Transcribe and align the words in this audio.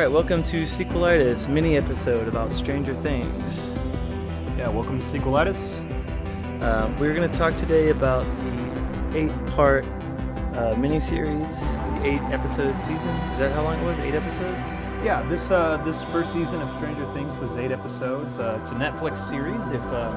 All 0.00 0.06
right, 0.06 0.12
welcome 0.14 0.42
to 0.44 0.62
Sequelitis 0.62 1.46
mini 1.46 1.76
episode 1.76 2.26
about 2.26 2.54
Stranger 2.54 2.94
Things. 2.94 3.70
Yeah, 4.56 4.70
welcome 4.70 4.98
to 4.98 5.04
Sequelitis. 5.04 5.84
Uh, 6.62 6.90
we're 6.98 7.12
going 7.12 7.30
to 7.30 7.38
talk 7.38 7.54
today 7.56 7.90
about 7.90 8.24
the 8.40 9.18
eight-part 9.18 9.84
uh, 10.54 10.74
mini-series, 10.78 11.76
the 11.76 12.00
eight-episode 12.02 12.80
season. 12.80 13.10
Is 13.10 13.40
that 13.40 13.52
how 13.52 13.62
long 13.62 13.78
it 13.78 13.84
was? 13.84 13.98
Eight 13.98 14.14
episodes? 14.14 14.68
Yeah, 15.04 15.22
this 15.28 15.50
uh, 15.50 15.76
this 15.84 16.02
first 16.02 16.32
season 16.32 16.62
of 16.62 16.70
Stranger 16.70 17.04
Things 17.12 17.36
was 17.36 17.58
eight 17.58 17.70
episodes. 17.70 18.38
Uh, 18.38 18.58
it's 18.62 18.70
a 18.70 18.76
Netflix 18.76 19.18
series. 19.18 19.70
If 19.70 19.84
um, 19.92 20.14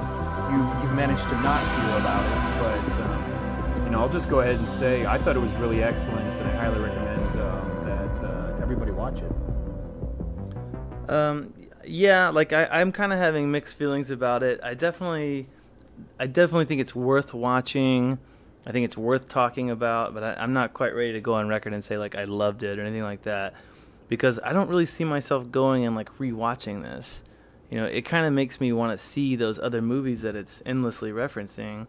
you 0.50 0.60
you 0.82 0.96
managed 0.96 1.28
to 1.28 1.36
not 1.42 1.60
hear 1.60 2.00
about 2.00 2.24
it, 2.24 2.44
but 2.62 3.02
um, 3.02 3.84
you 3.84 3.92
know, 3.92 4.00
I'll 4.00 4.08
just 4.08 4.30
go 4.30 4.40
ahead 4.40 4.56
and 4.56 4.70
say 4.70 5.06
I 5.06 5.18
thought 5.18 5.36
it 5.36 5.42
was 5.42 5.58
really 5.58 5.84
excellent, 5.84 6.34
and 6.40 6.48
I 6.48 6.56
highly 6.56 6.80
recommend 6.80 7.42
um, 7.42 7.84
that 7.84 8.24
uh, 8.24 8.62
everybody 8.62 8.92
watch 8.92 9.22
it. 9.22 9.32
Um, 11.10 11.54
yeah, 11.86 12.30
like 12.30 12.54
I, 12.54 12.66
I'm 12.66 12.92
kind 12.92 13.12
of 13.12 13.20
having 13.20 13.52
mixed 13.52 13.76
feelings 13.76 14.10
about 14.10 14.44
it. 14.44 14.60
I 14.64 14.74
definitely, 14.74 15.48
I 16.20 16.28
definitely 16.28 16.66
think 16.66 16.82
it's 16.82 16.96
worth 16.96 17.34
watching. 17.34 18.20
I 18.66 18.72
think 18.72 18.86
it's 18.86 18.98
worth 18.98 19.28
talking 19.28 19.70
about, 19.70 20.14
but 20.14 20.24
I, 20.24 20.34
I'm 20.36 20.54
not 20.54 20.74
quite 20.74 20.96
ready 20.96 21.12
to 21.14 21.22
go 21.22 21.34
on 21.34 21.50
record 21.50 21.74
and 21.74 21.84
say 21.84 21.98
like 21.98 22.16
I 22.16 22.24
loved 22.24 22.64
it 22.64 22.80
or 22.80 22.82
anything 22.82 23.04
like 23.04 23.24
that, 23.24 23.54
because 24.08 24.40
I 24.44 24.54
don't 24.54 24.70
really 24.70 24.86
see 24.86 25.04
myself 25.04 25.52
going 25.52 25.86
and 25.86 25.96
like 25.96 26.18
rewatching 26.18 26.82
this. 26.82 27.24
You 27.70 27.80
know, 27.80 27.86
it 27.86 28.04
kind 28.04 28.26
of 28.26 28.32
makes 28.32 28.62
me 28.62 28.72
want 28.72 28.98
to 28.98 29.04
see 29.04 29.36
those 29.36 29.60
other 29.60 29.82
movies 29.82 30.22
that 30.22 30.36
it's 30.36 30.62
endlessly 30.66 31.12
referencing, 31.12 31.88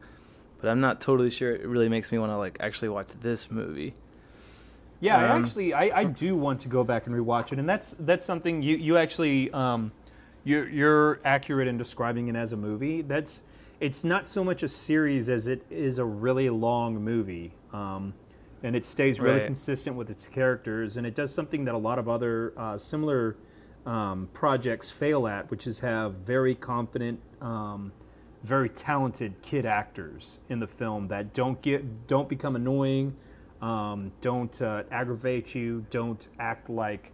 but 0.61 0.69
I'm 0.69 0.81
not 0.81 1.01
totally 1.01 1.31
sure 1.31 1.55
it 1.55 1.67
really 1.67 1.89
makes 1.89 2.11
me 2.11 2.19
want 2.19 2.33
to 2.33 2.37
like 2.37 2.57
actually 2.59 2.89
watch 2.89 3.09
this 3.21 3.51
movie. 3.51 3.95
Yeah, 5.01 5.19
I 5.19 5.25
Um, 5.25 5.31
actually, 5.39 5.75
I, 5.75 6.01
I 6.01 6.05
do 6.05 6.37
want 6.37 6.61
to 6.61 6.69
go 6.69 6.85
back 6.85 7.07
and 7.07 7.15
rewatch 7.15 7.53
it, 7.53 7.59
and 7.59 7.69
that's 7.69 7.93
that's 7.93 8.25
something 8.25 8.63
you 8.63 8.77
you 8.77 8.97
actually 8.97 9.51
um, 9.53 9.93
you're 10.45 10.69
you're 10.69 11.21
accurate 11.25 11.69
in 11.69 11.77
describing 11.77 12.29
it 12.29 12.37
as 12.37 12.53
a 12.53 12.57
movie. 12.57 13.03
That's 13.03 13.43
it's 13.81 14.05
not 14.05 14.29
so 14.29 14.43
much 14.45 14.63
a 14.63 14.69
series 14.69 15.29
as 15.29 15.47
it 15.47 15.67
is 15.71 15.99
a 15.99 16.05
really 16.05 16.49
long 16.49 17.03
movie, 17.03 17.53
um, 17.73 18.15
and 18.63 18.75
it 18.75 18.85
stays 18.85 19.21
really 19.21 19.41
Right. 19.41 19.47
consistent 19.47 19.97
with 19.97 20.11
its 20.11 20.29
characters, 20.29 20.97
and 20.97 21.07
it 21.07 21.15
does 21.15 21.35
something 21.35 21.65
that 21.67 21.75
a 21.75 21.79
lot 21.79 21.99
of 21.99 22.09
other 22.09 22.55
uh, 22.57 22.79
similar 22.79 23.37
um, 23.85 24.29
projects 24.33 24.91
fail 24.91 25.27
at, 25.27 25.51
which 25.51 25.67
is 25.67 25.81
have 25.81 26.15
very 26.15 26.55
confident. 26.55 27.21
Um, 27.41 27.93
very 28.43 28.69
talented 28.69 29.41
kid 29.41 29.65
actors 29.65 30.39
in 30.51 30.61
the 30.61 30.67
film 30.67 31.09
that 31.09 31.33
don't 31.33 31.63
get 31.63 32.07
don't 32.07 32.29
become 32.29 32.57
annoying, 32.57 33.17
um, 33.65 34.13
don't 34.21 34.61
uh, 34.61 34.83
aggravate 34.91 35.55
you, 35.55 35.87
don't 35.89 36.29
act 36.39 36.69
like 36.69 37.13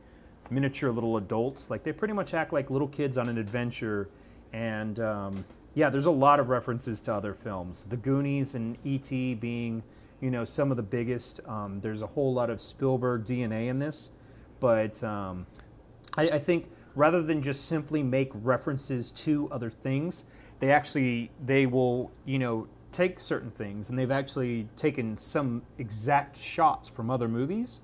miniature 0.51 0.91
little 0.91 1.17
adults. 1.17 1.71
Like 1.71 1.85
they 1.85 1.93
pretty 1.93 2.13
much 2.13 2.35
act 2.35 2.53
like 2.53 2.71
little 2.71 2.89
kids 2.89 3.17
on 3.19 3.29
an 3.29 3.39
adventure. 3.39 4.09
And 4.53 4.99
um, 4.99 5.45
yeah, 5.75 5.91
there's 5.91 6.07
a 6.07 6.11
lot 6.11 6.41
of 6.41 6.49
references 6.49 7.01
to 7.03 7.15
other 7.15 7.35
films. 7.35 7.85
The 7.85 7.97
Goonies 7.97 8.57
and 8.57 8.77
E.T. 8.85 9.37
being, 9.37 9.81
you 10.21 10.33
know, 10.33 10.45
some 10.45 10.73
of 10.73 10.77
the 10.77 10.83
biggest. 10.83 11.41
Um, 11.47 11.81
there's 11.81 12.03
a 12.03 12.07
whole 12.07 12.35
lot 12.35 12.51
of 12.51 12.61
Spielberg 12.61 13.25
DNA 13.25 13.69
in 13.69 13.79
this, 13.79 14.11
but 14.59 15.01
um, 15.05 15.47
I, 16.17 16.31
I 16.31 16.39
think 16.41 16.69
rather 16.97 17.23
than 17.23 17.43
just 17.43 17.67
simply 17.67 18.03
make 18.03 18.33
references 18.35 19.13
to 19.13 19.49
other 19.53 19.71
things, 19.71 20.25
they 20.59 20.73
actually 20.73 21.31
they 21.45 21.67
will 21.67 22.11
you 22.25 22.41
know 22.41 22.67
take 22.93 23.19
certain 23.21 23.51
things 23.51 23.91
and 23.91 23.99
they've 23.99 24.11
actually 24.11 24.69
taken 24.77 25.17
some 25.17 25.63
exact 25.79 26.37
shots 26.37 26.89
from 26.89 27.11
other 27.11 27.29
movies, 27.29 27.83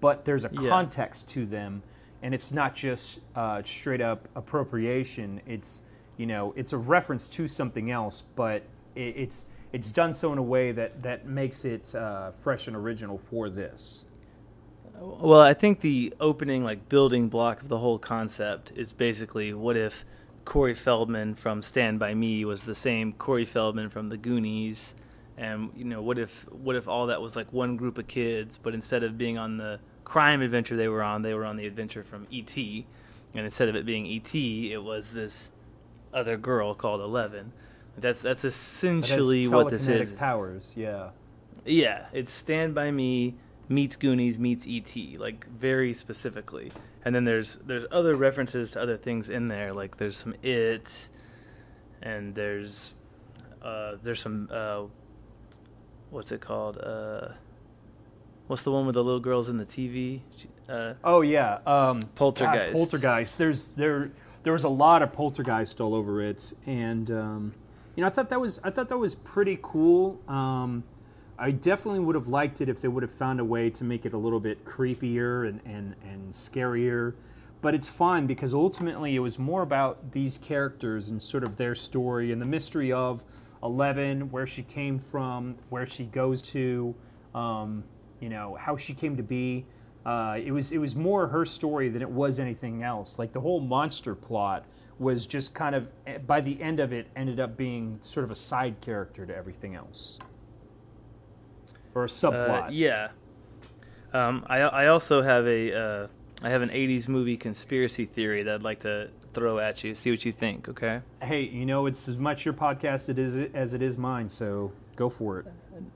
but 0.00 0.24
there's 0.24 0.44
a 0.44 0.50
Yeah. 0.52 0.70
context 0.70 1.28
to 1.30 1.46
them, 1.46 1.82
and 2.22 2.34
it's 2.34 2.52
not 2.52 2.74
just 2.74 3.20
uh, 3.34 3.62
straight 3.64 4.00
up 4.00 4.28
appropriation. 4.36 5.40
It's 5.46 5.84
you 6.16 6.26
know 6.26 6.52
it's 6.56 6.72
a 6.72 6.78
reference 6.78 7.28
to 7.30 7.48
something 7.48 7.90
else, 7.90 8.22
but 8.36 8.62
it, 8.94 9.16
it's 9.16 9.46
it's 9.72 9.90
done 9.90 10.12
so 10.12 10.32
in 10.32 10.38
a 10.38 10.42
way 10.42 10.72
that 10.72 11.02
that 11.02 11.26
makes 11.26 11.64
it 11.64 11.94
uh, 11.94 12.32
fresh 12.32 12.66
and 12.68 12.76
original 12.76 13.18
for 13.18 13.48
this. 13.50 14.04
Well, 15.00 15.40
I 15.40 15.54
think 15.54 15.80
the 15.80 16.14
opening, 16.20 16.62
like 16.64 16.88
building 16.88 17.28
block 17.28 17.62
of 17.62 17.68
the 17.68 17.78
whole 17.78 17.98
concept 17.98 18.72
is 18.76 18.92
basically 18.92 19.52
what 19.52 19.76
if 19.76 20.04
Corey 20.44 20.74
Feldman 20.74 21.34
from 21.34 21.62
Stand 21.62 21.98
by 21.98 22.14
Me 22.14 22.44
was 22.44 22.62
the 22.64 22.74
same 22.74 23.12
Corey 23.12 23.44
Feldman 23.44 23.90
from 23.90 24.08
The 24.08 24.16
Goonies, 24.16 24.94
and 25.36 25.70
you 25.76 25.84
know 25.84 26.02
what 26.02 26.18
if 26.18 26.46
what 26.50 26.76
if 26.76 26.88
all 26.88 27.06
that 27.06 27.22
was 27.22 27.36
like 27.36 27.52
one 27.52 27.76
group 27.76 27.98
of 27.98 28.06
kids, 28.06 28.58
but 28.58 28.74
instead 28.74 29.02
of 29.02 29.16
being 29.16 29.38
on 29.38 29.56
the 29.56 29.80
crime 30.04 30.42
adventure 30.42 30.76
they 30.76 30.88
were 30.88 31.02
on, 31.02 31.22
they 31.22 31.34
were 31.34 31.44
on 31.44 31.56
the 31.56 31.66
adventure 31.66 32.04
from 32.04 32.26
E.T., 32.30 32.86
and 33.34 33.44
instead 33.44 33.68
of 33.68 33.76
it 33.76 33.86
being 33.86 34.04
E.T., 34.04 34.72
it 34.72 34.82
was 34.82 35.12
this 35.12 35.50
other 36.12 36.36
girl 36.36 36.74
called 36.74 37.00
Eleven. 37.00 37.52
That's 37.96 38.20
that's 38.20 38.44
essentially 38.44 39.48
what 39.48 39.70
this 39.70 39.88
is. 39.88 40.12
powers, 40.12 40.74
yeah. 40.76 41.10
Yeah, 41.64 42.06
it's 42.12 42.32
Stand 42.32 42.74
by 42.74 42.90
Me 42.90 43.34
meets 43.72 43.96
Goonies 43.96 44.38
meets 44.38 44.66
E.T. 44.66 45.16
Like 45.18 45.46
very 45.48 45.92
specifically, 45.94 46.70
and 47.04 47.14
then 47.14 47.24
there's 47.24 47.56
there's 47.64 47.84
other 47.90 48.14
references 48.14 48.72
to 48.72 48.82
other 48.82 48.96
things 48.96 49.28
in 49.28 49.48
there. 49.48 49.72
Like 49.72 49.96
there's 49.96 50.16
some 50.16 50.34
It, 50.42 51.08
and 52.00 52.34
there's 52.34 52.94
uh, 53.62 53.96
there's 54.02 54.20
some 54.20 54.48
uh, 54.52 54.82
what's 56.10 56.30
it 56.32 56.40
called? 56.40 56.78
Uh, 56.78 57.28
what's 58.46 58.62
the 58.62 58.70
one 58.70 58.86
with 58.86 58.94
the 58.94 59.02
little 59.04 59.20
girls 59.20 59.48
in 59.48 59.56
the 59.56 59.66
TV? 59.66 60.20
Uh, 60.68 60.94
Oh 61.02 61.22
yeah, 61.22 61.58
um, 61.66 62.00
Poltergeist. 62.14 62.72
God, 62.72 62.78
poltergeist. 62.78 63.38
There's 63.38 63.68
there 63.68 64.12
there 64.42 64.52
was 64.52 64.64
a 64.64 64.68
lot 64.68 65.02
of 65.02 65.12
poltergeist 65.12 65.80
all 65.80 65.94
over 65.94 66.20
it, 66.20 66.52
and 66.66 67.10
um, 67.10 67.54
you 67.96 68.02
know 68.02 68.06
I 68.06 68.10
thought 68.10 68.28
that 68.30 68.40
was 68.40 68.60
I 68.64 68.70
thought 68.70 68.88
that 68.88 68.98
was 68.98 69.14
pretty 69.14 69.58
cool. 69.62 70.20
Um, 70.28 70.84
I 71.42 71.50
definitely 71.50 71.98
would 71.98 72.14
have 72.14 72.28
liked 72.28 72.60
it 72.60 72.68
if 72.68 72.80
they 72.80 72.86
would 72.86 73.02
have 73.02 73.10
found 73.10 73.40
a 73.40 73.44
way 73.44 73.68
to 73.68 73.82
make 73.82 74.06
it 74.06 74.12
a 74.12 74.16
little 74.16 74.38
bit 74.38 74.64
creepier 74.64 75.48
and 75.48 75.60
and, 75.64 75.96
and 76.08 76.32
scarier. 76.32 77.14
But 77.60 77.74
it's 77.74 77.88
fine 77.88 78.28
because 78.28 78.54
ultimately 78.54 79.16
it 79.16 79.18
was 79.18 79.40
more 79.40 79.62
about 79.62 80.12
these 80.12 80.38
characters 80.38 81.08
and 81.08 81.20
sort 81.20 81.42
of 81.42 81.56
their 81.56 81.74
story 81.74 82.30
and 82.30 82.40
the 82.40 82.46
mystery 82.46 82.92
of 82.92 83.24
Eleven, 83.60 84.30
where 84.30 84.46
she 84.46 84.62
came 84.62 85.00
from, 85.00 85.56
where 85.68 85.84
she 85.84 86.04
goes 86.04 86.42
to, 86.42 86.94
um, 87.34 87.82
you 88.20 88.28
know, 88.28 88.54
how 88.54 88.76
she 88.76 88.94
came 88.94 89.16
to 89.16 89.22
be. 89.24 89.66
Uh, 90.06 90.38
it 90.40 90.52
was 90.52 90.70
it 90.70 90.78
was 90.78 90.94
more 90.94 91.26
her 91.26 91.44
story 91.44 91.88
than 91.88 92.02
it 92.02 92.10
was 92.10 92.38
anything 92.38 92.84
else. 92.84 93.18
Like 93.18 93.32
the 93.32 93.40
whole 93.40 93.58
monster 93.58 94.14
plot 94.14 94.64
was 95.00 95.26
just 95.26 95.56
kind 95.56 95.74
of 95.74 95.88
eh, 96.06 96.18
by 96.18 96.40
the 96.40 96.62
end 96.62 96.78
of 96.78 96.92
it 96.92 97.08
ended 97.16 97.40
up 97.40 97.56
being 97.56 97.98
sort 98.00 98.22
of 98.22 98.30
a 98.30 98.36
side 98.36 98.80
character 98.80 99.26
to 99.26 99.36
everything 99.36 99.74
else, 99.74 100.20
or 101.94 102.04
a 102.04 102.08
subplot. 102.08 102.66
uh, 102.68 102.70
yeah. 102.70 103.08
Um, 104.12 104.44
I 104.48 104.60
I 104.60 104.86
also 104.88 105.22
have 105.22 105.46
a 105.46 105.74
uh, 105.74 106.06
I 106.42 106.50
have 106.50 106.62
an 106.62 106.68
'80s 106.70 107.08
movie 107.08 107.36
conspiracy 107.36 108.04
theory 108.04 108.42
that 108.42 108.54
I'd 108.56 108.62
like 108.62 108.80
to 108.80 109.08
throw 109.32 109.58
at 109.58 109.82
you. 109.82 109.94
See 109.94 110.10
what 110.10 110.24
you 110.26 110.32
think. 110.32 110.68
Okay. 110.68 111.00
Hey, 111.22 111.42
you 111.42 111.64
know 111.64 111.86
it's 111.86 112.08
as 112.08 112.16
much 112.18 112.44
your 112.44 112.54
podcast 112.54 113.08
it 113.08 113.18
is 113.18 113.38
as 113.54 113.72
it 113.74 113.80
is 113.82 113.96
mine, 113.96 114.28
so 114.28 114.70
go 114.96 115.08
for 115.08 115.40
it. 115.40 115.46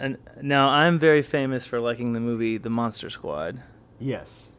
And 0.01 0.17
now 0.41 0.69
I'm 0.71 0.99
very 0.99 1.21
famous 1.23 1.67
for 1.67 1.79
liking 1.81 2.13
the 2.15 2.21
movie 2.21 2.57
The 2.59 2.71
Monster 2.71 3.11
Squad, 3.11 3.63
Yes. 4.01 4.53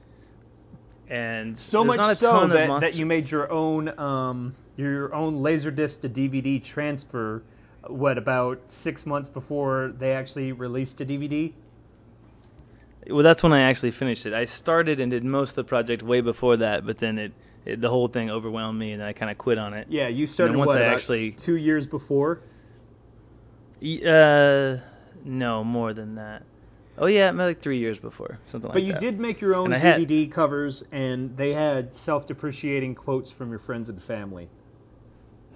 and 1.09 1.57
So 1.57 1.83
much 1.83 2.03
so 2.15 2.47
that, 2.47 2.67
monster- 2.67 2.89
that 2.91 2.97
you 2.97 3.05
made 3.05 3.29
your 3.31 3.51
own 3.51 3.97
um, 3.99 4.55
your 4.75 5.13
own 5.15 5.37
laserdisc 5.37 6.01
to 6.01 6.09
DVD 6.09 6.63
transfer. 6.63 7.43
What 7.89 8.17
about 8.17 8.69
six 8.71 9.05
months 9.05 9.29
before 9.29 9.93
they 9.97 10.13
actually 10.13 10.51
released 10.51 11.01
a 11.01 11.05
DVD? 11.05 11.53
Well, 13.09 13.23
that's 13.23 13.41
when 13.43 13.53
I 13.53 13.61
actually 13.61 13.91
finished 13.91 14.25
it. 14.25 14.33
I 14.33 14.45
started 14.45 14.99
and 14.99 15.11
did 15.11 15.23
most 15.23 15.51
of 15.51 15.55
the 15.55 15.63
project 15.63 16.03
way 16.03 16.21
before 16.21 16.57
that, 16.57 16.85
but 16.85 16.97
then 16.97 17.17
it, 17.17 17.31
it 17.65 17.81
the 17.81 17.89
whole 17.89 18.07
thing 18.07 18.29
overwhelmed 18.29 18.77
me, 18.77 18.91
and 18.91 19.01
I 19.01 19.13
kind 19.13 19.31
of 19.31 19.37
quit 19.37 19.57
on 19.57 19.73
it. 19.73 19.87
Yeah, 19.89 20.07
you 20.07 20.25
started 20.25 20.57
once 20.57 20.67
what, 20.69 20.81
I 20.81 20.85
actually- 20.85 21.31
two 21.31 21.55
years 21.55 21.87
before. 21.87 22.41
Uh, 23.81 24.77
no, 25.23 25.63
more 25.63 25.93
than 25.93 26.15
that. 26.15 26.43
Oh 26.97 27.05
yeah, 27.05 27.29
like 27.29 27.59
three 27.61 27.77
years 27.77 27.99
before, 27.99 28.39
something 28.47 28.69
like 28.69 28.73
that. 28.73 28.79
But 28.79 28.87
you 28.87 28.93
did 28.99 29.19
make 29.19 29.39
your 29.39 29.57
own 29.57 29.71
I 29.71 29.77
had- 29.77 30.01
DVD 30.01 30.29
covers, 30.31 30.83
and 30.91 31.37
they 31.37 31.53
had 31.53 31.93
self-depreciating 31.93 32.95
quotes 32.95 33.29
from 33.29 33.51
your 33.51 33.59
friends 33.59 33.89
and 33.89 34.01
family. 34.01 34.49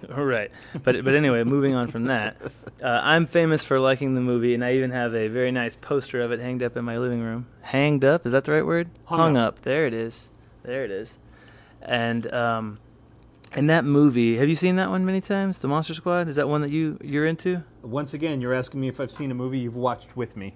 right. 0.16 0.50
But 0.72 1.04
but 1.04 1.14
anyway, 1.14 1.44
moving 1.44 1.74
on 1.74 1.88
from 1.88 2.04
that, 2.04 2.36
uh, 2.82 3.00
I'm 3.02 3.26
famous 3.26 3.64
for 3.64 3.78
liking 3.78 4.14
the 4.14 4.20
movie, 4.20 4.54
and 4.54 4.64
I 4.64 4.74
even 4.74 4.90
have 4.90 5.14
a 5.14 5.28
very 5.28 5.52
nice 5.52 5.76
poster 5.76 6.20
of 6.20 6.32
it 6.32 6.40
hanged 6.40 6.62
up 6.62 6.76
in 6.76 6.84
my 6.84 6.98
living 6.98 7.20
room. 7.20 7.46
Hanged 7.62 8.04
up? 8.04 8.26
Is 8.26 8.32
that 8.32 8.44
the 8.44 8.52
right 8.52 8.66
word? 8.66 8.90
Hung 9.06 9.36
up. 9.36 9.62
There 9.62 9.86
it 9.86 9.94
is. 9.94 10.28
There 10.62 10.84
it 10.84 10.90
is. 10.90 11.18
And 11.80 12.32
um, 12.32 12.78
in 13.56 13.66
that 13.66 13.84
movie, 13.84 14.36
have 14.36 14.48
you 14.48 14.54
seen 14.54 14.76
that 14.76 14.90
one 14.90 15.04
many 15.04 15.20
times? 15.20 15.58
The 15.58 15.68
Monster 15.68 15.94
Squad. 15.94 16.28
Is 16.28 16.36
that 16.36 16.48
one 16.48 16.60
that 16.62 16.70
you 16.70 16.98
you're 17.02 17.26
into? 17.26 17.62
Once 17.82 18.14
again, 18.14 18.40
you're 18.40 18.54
asking 18.54 18.80
me 18.80 18.88
if 18.88 19.00
I've 19.00 19.12
seen 19.12 19.30
a 19.30 19.34
movie 19.34 19.58
you've 19.58 19.76
watched 19.76 20.16
with 20.16 20.36
me. 20.36 20.54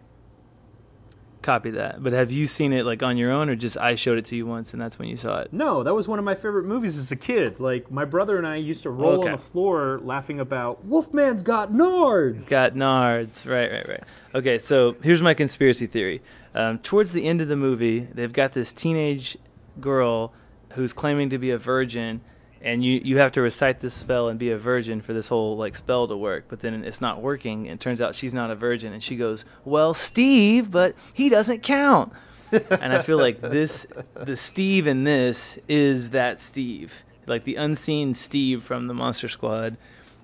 Copy 1.46 1.70
that. 1.70 2.02
But 2.02 2.12
have 2.12 2.31
you 2.31 2.46
seen 2.46 2.72
it 2.75 2.84
like 2.84 3.02
on 3.02 3.16
your 3.16 3.31
own, 3.32 3.48
or 3.48 3.56
just 3.56 3.78
I 3.78 3.94
showed 3.94 4.19
it 4.19 4.25
to 4.26 4.37
you 4.37 4.44
once 4.44 4.72
and 4.75 4.82
that's 4.82 4.98
when 4.98 5.08
you 5.08 5.16
saw 5.16 5.38
it? 5.38 5.52
No, 5.52 5.82
that 5.82 5.94
was 5.94 6.06
one 6.08 6.19
of 6.19 6.25
my 6.25 6.34
favorite 6.34 6.64
movies 6.66 6.98
as 6.98 7.10
a 7.12 7.16
kid. 7.16 7.58
Like 7.60 7.90
my 7.90 8.04
brother 8.04 8.37
and 8.37 8.46
I 8.46 8.56
used 8.56 8.82
to 8.82 8.90
roll 8.90 9.20
Okay. 9.20 9.31
on 9.31 9.32
the 9.37 9.43
floor 9.43 10.00
laughing 10.02 10.40
about 10.40 10.87
Wolfman's 10.87 11.43
got 11.43 11.72
nards. 11.72 12.50
Got 12.50 12.75
nards. 12.75 13.48
Right, 13.50 13.70
right, 13.72 13.88
right. 13.88 14.04
Okay, 14.34 14.58
so 14.58 14.96
here's 15.02 15.22
my 15.22 15.32
conspiracy 15.32 15.87
theory. 15.87 16.20
Um, 16.54 16.78
towards 16.81 17.12
the 17.12 17.25
end 17.25 17.40
of 17.40 17.48
the 17.48 17.56
movie, 17.56 18.00
they've 18.00 18.32
got 18.32 18.52
this 18.52 18.72
teenage 18.72 19.38
girl 19.81 20.34
who's 20.72 20.93
claiming 20.93 21.31
to 21.31 21.38
be 21.38 21.50
a 21.50 21.58
virgin, 21.58 22.20
and 22.67 22.85
you, 22.85 23.01
you 23.05 23.19
have 23.19 23.31
to 23.31 23.41
recite 23.41 23.79
this 23.79 23.95
spell 23.95 24.29
and 24.29 24.41
be 24.41 24.51
a 24.51 24.59
virgin 24.59 25.01
for 25.01 25.13
this 25.13 25.29
whole 25.29 25.57
like 25.57 25.77
spell 25.77 26.09
to 26.09 26.17
work. 26.17 26.47
But 26.49 26.61
then 26.61 26.83
it's 26.83 27.01
not 27.01 27.23
working, 27.23 27.69
and 27.69 27.79
it 27.79 27.81
turns 27.81 28.01
out 28.01 28.17
she's 28.17 28.35
not 28.35 28.51
a 28.51 28.57
virgin, 28.57 28.93
and 28.93 29.01
she 29.01 29.15
goes, 29.15 29.45
"Well, 29.65 29.95
Steve, 29.95 30.73
but 30.73 30.97
he 31.15 31.29
doesn't 31.29 31.63
count." 31.63 32.13
and 32.53 32.93
I 32.93 33.03
feel 33.03 33.19
like 33.19 33.41
this, 33.41 33.87
the 34.15 34.37
Steve 34.37 34.89
in 34.89 35.05
this 35.05 35.61
is 35.69 36.11
that 36.11 36.41
Steve, 36.41 37.05
like 37.27 37.45
the 37.45 37.55
unseen 37.55 38.15
Steve 38.15 38.65
from 38.65 38.89
the 38.89 38.95
Monster 38.95 39.29
Squad, 39.29 39.77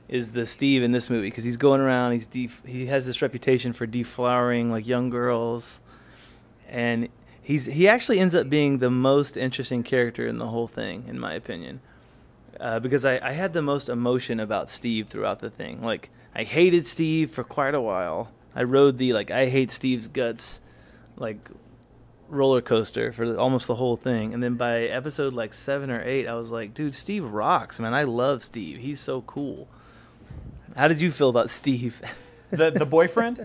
is 0.09 0.33
the 0.33 0.45
Steve 0.45 0.83
in 0.83 0.91
this 0.91 1.09
movie 1.09 1.29
because 1.29 1.45
he's 1.45 1.57
going 1.57 1.81
around. 1.81 2.13
He's 2.13 2.27
def- 2.27 2.63
he 2.67 2.87
has 2.87 3.07
this 3.07 3.23
reputation 3.23 3.73
for 3.73 3.87
deflowering 3.87 4.69
like 4.69 4.85
young 4.85 5.11
girls, 5.11 5.81
and 6.69 7.09
he's 7.41 7.67
he 7.67 7.87
actually 7.87 8.19
ends 8.19 8.35
up 8.35 8.51
being 8.51 8.79
the 8.79 8.91
most 8.91 9.37
interesting 9.37 9.85
character 9.85 10.27
in 10.27 10.39
the 10.39 10.49
whole 10.49 10.67
thing, 10.67 11.05
in 11.07 11.21
my 11.21 11.35
opinion, 11.35 11.81
uh, 12.63 12.79
because 12.79 13.05
I, 13.05 13.19
I 13.19 13.33
had 13.33 13.53
the 13.53 13.61
most 13.61 13.89
emotion 13.89 14.39
about 14.39 14.71
Steve 14.71 15.09
throughout 15.09 15.41
the 15.41 15.51
thing. 15.51 15.83
Like 15.83 16.11
I 16.35 16.45
hated 16.45 16.87
Steve 16.87 17.31
for 17.31 17.43
quite 17.43 17.75
a 17.75 17.81
while. 17.81 18.31
I 18.55 18.63
rode 18.63 18.99
the 18.99 19.13
like 19.13 19.31
I 19.33 19.47
hate 19.47 19.73
Steve's 19.73 20.07
guts, 20.09 20.61
like 21.17 21.51
roller 22.29 22.63
coaster 22.63 23.13
for 23.13 23.37
almost 23.37 23.67
the 23.67 23.75
whole 23.75 23.97
thing. 23.97 24.33
And 24.33 24.43
then 24.43 24.55
by 24.55 24.83
episode 24.83 25.35
like 25.35 25.55
seven 25.55 25.91
or 25.91 26.03
eight, 26.03 26.27
I 26.29 26.35
was 26.35 26.51
like, 26.51 26.73
dude, 26.73 26.95
Steve 26.95 27.25
rocks, 27.25 27.81
man. 27.81 27.95
I 27.95 28.05
love 28.05 28.45
Steve. 28.45 28.79
He's 28.79 29.01
so 29.01 29.23
cool. 29.23 29.69
How 30.77 30.87
did 30.87 31.01
you 31.01 31.11
feel 31.11 31.29
about 31.29 31.51
Steve? 31.61 32.01
the 32.51 32.71
the 32.71 32.87
boyfriend? 32.87 33.45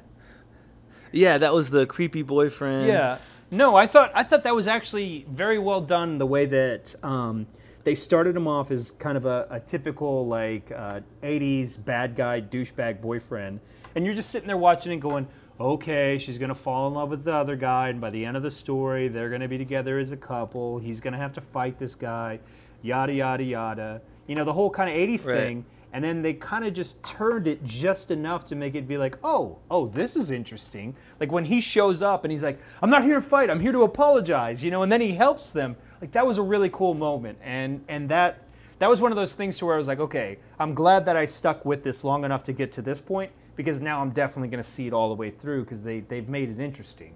yeah, 1.12 1.40
that 1.40 1.56
was 1.56 1.72
the 1.72 1.88
creepy 1.88 2.22
boyfriend. 2.22 2.88
Yeah. 2.88 3.18
No, 3.50 3.76
I 3.76 3.88
thought 3.88 4.12
I 4.14 4.22
thought 4.24 4.44
that 4.44 4.54
was 4.54 4.68
actually 4.68 5.26
very 5.28 5.58
well 5.58 5.82
done. 5.82 6.20
The 6.20 6.26
way 6.28 6.46
that 6.46 6.94
um, 7.02 7.48
they 7.88 7.96
started 7.96 8.36
him 8.36 8.50
off 8.50 8.70
as 8.70 8.92
kind 8.92 9.16
of 9.16 9.24
a, 9.24 9.48
a 9.50 9.62
typical 9.62 10.28
like 10.28 10.74
uh, 10.76 11.00
'80s 11.24 11.86
bad 11.86 12.18
guy 12.18 12.42
douchebag 12.42 13.00
boyfriend, 13.00 13.62
and 13.96 14.06
you're 14.06 14.14
just 14.14 14.30
sitting 14.30 14.46
there 14.46 14.58
watching 14.58 14.92
and 14.92 15.02
going, 15.02 15.26
"Okay, 15.58 16.18
she's 16.18 16.38
gonna 16.38 16.54
fall 16.54 16.90
in 16.90 16.96
love 16.96 17.12
with 17.12 17.24
the 17.24 17.34
other 17.34 17.56
guy, 17.56 17.88
and 17.88 18.02
by 18.02 18.10
the 18.10 18.26
end 18.26 18.36
of 18.36 18.44
the 18.44 18.52
story, 18.52 19.08
they're 19.08 19.30
gonna 19.30 19.48
be 19.48 19.58
together 19.58 20.00
as 20.00 20.12
a 20.12 20.18
couple. 20.18 20.80
He's 20.80 21.00
gonna 21.00 21.16
have 21.16 21.32
to 21.32 21.40
fight 21.40 21.80
this 21.80 21.96
guy, 21.96 22.42
yada 22.82 23.14
yada 23.14 23.46
yada." 23.46 24.02
You 24.28 24.36
know, 24.36 24.44
the 24.44 24.52
whole 24.52 24.70
kind 24.70 24.90
of 24.90 24.96
'80s 24.98 25.26
Right. 25.26 25.36
thing 25.36 25.66
and 25.94 26.04
then 26.04 26.22
they 26.22 26.34
kind 26.34 26.66
of 26.66 26.74
just 26.74 27.04
turned 27.04 27.48
it 27.48 27.64
just 27.64 28.12
enough 28.12 28.46
to 28.46 28.56
make 28.56 28.76
it 28.76 28.88
be 28.88 28.98
like, 28.98 29.18
oh, 29.24 29.58
oh, 29.72 29.88
this 29.88 30.16
is 30.16 30.32
interesting. 30.32 30.96
Like 31.20 31.32
when 31.32 31.46
he 31.46 31.62
shows 31.62 32.02
up 32.02 32.26
and 32.26 32.32
he's 32.32 32.44
like, 32.44 32.60
I'm 32.82 32.90
not 32.90 33.04
here 33.04 33.16
to 33.16 33.22
fight, 33.22 33.50
I'm 33.50 33.60
here 33.60 33.72
to 33.72 33.84
apologize, 33.84 34.64
you 34.64 34.72
know, 34.72 34.84
and 34.84 34.92
then 34.92 35.02
he 35.02 35.12
helps 35.14 35.52
them. 35.52 35.76
Like 36.02 36.12
that 36.12 36.26
was 36.26 36.38
a 36.38 36.44
really 36.44 36.70
cool 36.70 36.94
moment, 36.94 37.38
and 37.42 37.84
and 37.88 38.10
that 38.10 38.44
that 38.80 38.90
was 38.90 39.02
one 39.02 39.12
of 39.12 39.16
those 39.16 39.34
things 39.34 39.58
to 39.58 39.66
where 39.66 39.76
I 39.76 39.78
was 39.78 39.88
like, 39.88 40.00
okay, 40.00 40.38
I'm 40.60 40.74
glad 40.74 41.06
that 41.06 41.16
I 41.16 41.26
stuck 41.26 41.66
with 41.66 41.84
this 41.84 42.04
long 42.04 42.24
enough 42.24 42.44
to 42.44 42.54
get 42.54 42.72
to 42.74 42.82
this 42.82 43.02
point 43.02 43.32
because 43.56 43.82
now 43.82 44.00
I'm 44.00 44.12
definitely 44.12 44.50
going 44.50 44.64
to 44.64 44.70
see 44.70 44.86
it 44.86 44.94
all 44.94 45.10
the 45.10 45.16
way 45.16 45.32
through 45.32 45.64
because 45.64 45.84
they 45.84 46.02
they've 46.02 46.30
made 46.30 46.50
it 46.50 46.60
interesting. 46.60 47.14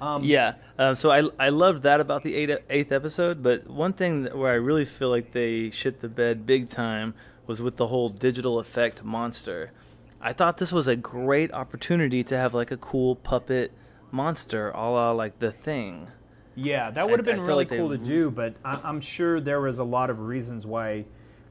Um, 0.00 0.24
Yeah. 0.24 0.54
Um, 0.78 0.94
so 0.94 1.10
I 1.10 1.28
I 1.38 1.48
loved 1.50 1.82
that 1.82 2.00
about 2.00 2.22
the 2.22 2.34
eight, 2.34 2.50
eighth 2.70 2.90
episode, 2.92 3.42
but 3.42 3.66
one 3.68 3.92
thing 3.92 4.22
that, 4.24 4.36
where 4.36 4.50
I 4.52 4.56
really 4.56 4.84
feel 4.84 5.10
like 5.10 5.32
they 5.32 5.70
shit 5.70 6.00
the 6.00 6.08
bed 6.08 6.46
big 6.46 6.68
time 6.70 7.14
was 7.46 7.60
with 7.60 7.76
the 7.76 7.88
whole 7.88 8.08
digital 8.08 8.58
effect 8.58 9.04
monster. 9.04 9.72
I 10.20 10.32
thought 10.32 10.58
this 10.58 10.72
was 10.72 10.86
a 10.88 10.96
great 10.96 11.52
opportunity 11.52 12.22
to 12.24 12.36
have 12.36 12.54
like 12.54 12.70
a 12.70 12.76
cool 12.76 13.16
puppet 13.16 13.72
monster, 14.10 14.70
a 14.70 14.90
la 14.90 15.10
like 15.12 15.38
the 15.38 15.50
thing. 15.52 16.08
Yeah, 16.56 16.90
that 16.90 17.08
would 17.08 17.18
have 17.20 17.28
I- 17.28 17.32
I 17.32 17.34
been 17.36 17.42
really 17.44 17.56
like 17.58 17.68
they- 17.68 17.76
cool 17.78 17.90
to 17.90 17.98
do, 17.98 18.30
but 18.30 18.54
I, 18.64 18.78
I'm 18.84 19.00
sure 19.00 19.40
there 19.40 19.60
was 19.60 19.78
a 19.78 19.84
lot 19.84 20.10
of 20.10 20.20
reasons 20.20 20.66
why 20.66 21.04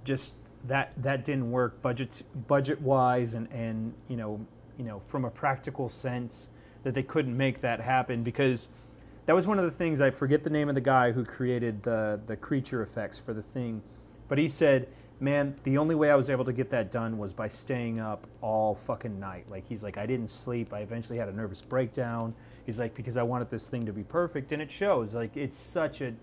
just 0.03 0.33
that 0.67 0.91
that 0.97 1.23
didn't 1.23 1.49
work 1.51 1.81
budget 1.81 2.21
budget 2.47 2.81
wise 2.81 3.33
and 3.33 3.47
and 3.51 3.93
you 4.09 4.17
know 4.17 4.39
you 4.77 4.83
know 4.85 4.99
from 4.99 5.23
a 5.25 5.29
practical 5.29 5.87
sense 5.87 6.49
that 6.83 6.93
they 6.93 7.03
couldn't 7.03 7.35
make 7.35 7.61
that 7.61 7.79
happen 7.79 8.23
because 8.23 8.69
that 9.25 9.35
was 9.35 9.45
one 9.45 9.59
of 9.59 9.65
the 9.65 9.71
things 9.71 10.01
I 10.01 10.09
forget 10.09 10.43
the 10.43 10.49
name 10.49 10.69
of 10.69 10.75
the 10.75 10.81
guy 10.81 11.11
who 11.11 11.23
created 11.23 11.83
the 11.83 12.19
the 12.25 12.35
creature 12.35 12.81
effects 12.81 13.19
for 13.19 13.33
the 13.33 13.43
thing, 13.43 13.81
but 14.27 14.37
he 14.37 14.47
said, 14.47 14.87
"Man, 15.19 15.55
the 15.63 15.77
only 15.77 15.93
way 15.93 16.09
I 16.09 16.15
was 16.15 16.29
able 16.29 16.45
to 16.45 16.53
get 16.53 16.69
that 16.71 16.89
done 16.89 17.17
was 17.17 17.31
by 17.31 17.47
staying 17.47 17.99
up 17.99 18.25
all 18.41 18.73
fucking 18.73 19.19
night." 19.19 19.45
Like 19.49 19.65
he's 19.65 19.83
like, 19.83 19.97
"I 19.97 20.05
didn't 20.05 20.29
sleep. 20.29 20.73
I 20.73 20.79
eventually 20.79 21.19
had 21.19 21.29
a 21.29 21.33
nervous 21.33 21.61
breakdown." 21.61 22.33
He's 22.65 22.79
like, 22.79 22.95
"Because 22.95 23.17
I 23.17 23.23
wanted 23.23 23.49
this 23.49 23.69
thing 23.69 23.85
to 23.85 23.93
be 23.93 24.03
perfect," 24.03 24.51
and 24.51 24.61
it 24.61 24.71
shows. 24.71 25.13
Like 25.13 25.37
it's 25.37 25.57
such 25.57 26.01
a 26.01 26.13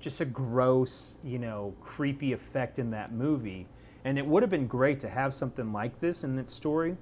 just 0.00 0.20
a 0.20 0.24
gross, 0.24 1.16
you 1.24 1.38
know, 1.38 1.74
creepy 1.80 2.32
effect 2.32 2.78
in 2.78 2.90
that 2.90 3.12
movie. 3.12 3.66
And 4.04 4.18
it 4.18 4.26
would 4.26 4.42
have 4.42 4.50
been 4.50 4.66
great 4.66 5.00
to 5.00 5.08
have 5.08 5.34
something 5.34 5.72
like 5.72 6.00
this 6.00 6.24
in 6.24 6.36
that 6.36 6.50
story. 6.50 6.96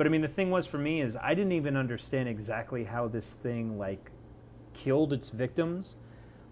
But 0.00 0.06
I 0.06 0.10
mean, 0.10 0.22
the 0.22 0.28
thing 0.28 0.50
was 0.50 0.66
for 0.66 0.78
me 0.78 1.02
is 1.02 1.14
I 1.22 1.34
didn't 1.34 1.52
even 1.52 1.76
understand 1.76 2.26
exactly 2.26 2.84
how 2.84 3.06
this 3.06 3.34
thing 3.34 3.76
like 3.78 4.10
killed 4.72 5.12
its 5.12 5.28
victims. 5.28 5.96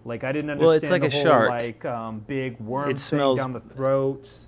Like 0.05 0.23
I 0.23 0.31
didn't 0.31 0.51
understand 0.51 0.67
Well, 0.67 0.75
it's 0.75 0.89
like 0.91 1.01
the 1.01 1.07
a 1.07 1.09
whole 1.09 1.23
shark. 1.23 1.49
like 1.49 1.83
um, 1.83 2.19
big 2.27 2.59
worm 2.59 2.91
It 2.91 2.93
thing 2.93 2.97
smells- 2.97 3.39
down 3.39 3.53
the 3.53 3.59
throat. 3.59 4.45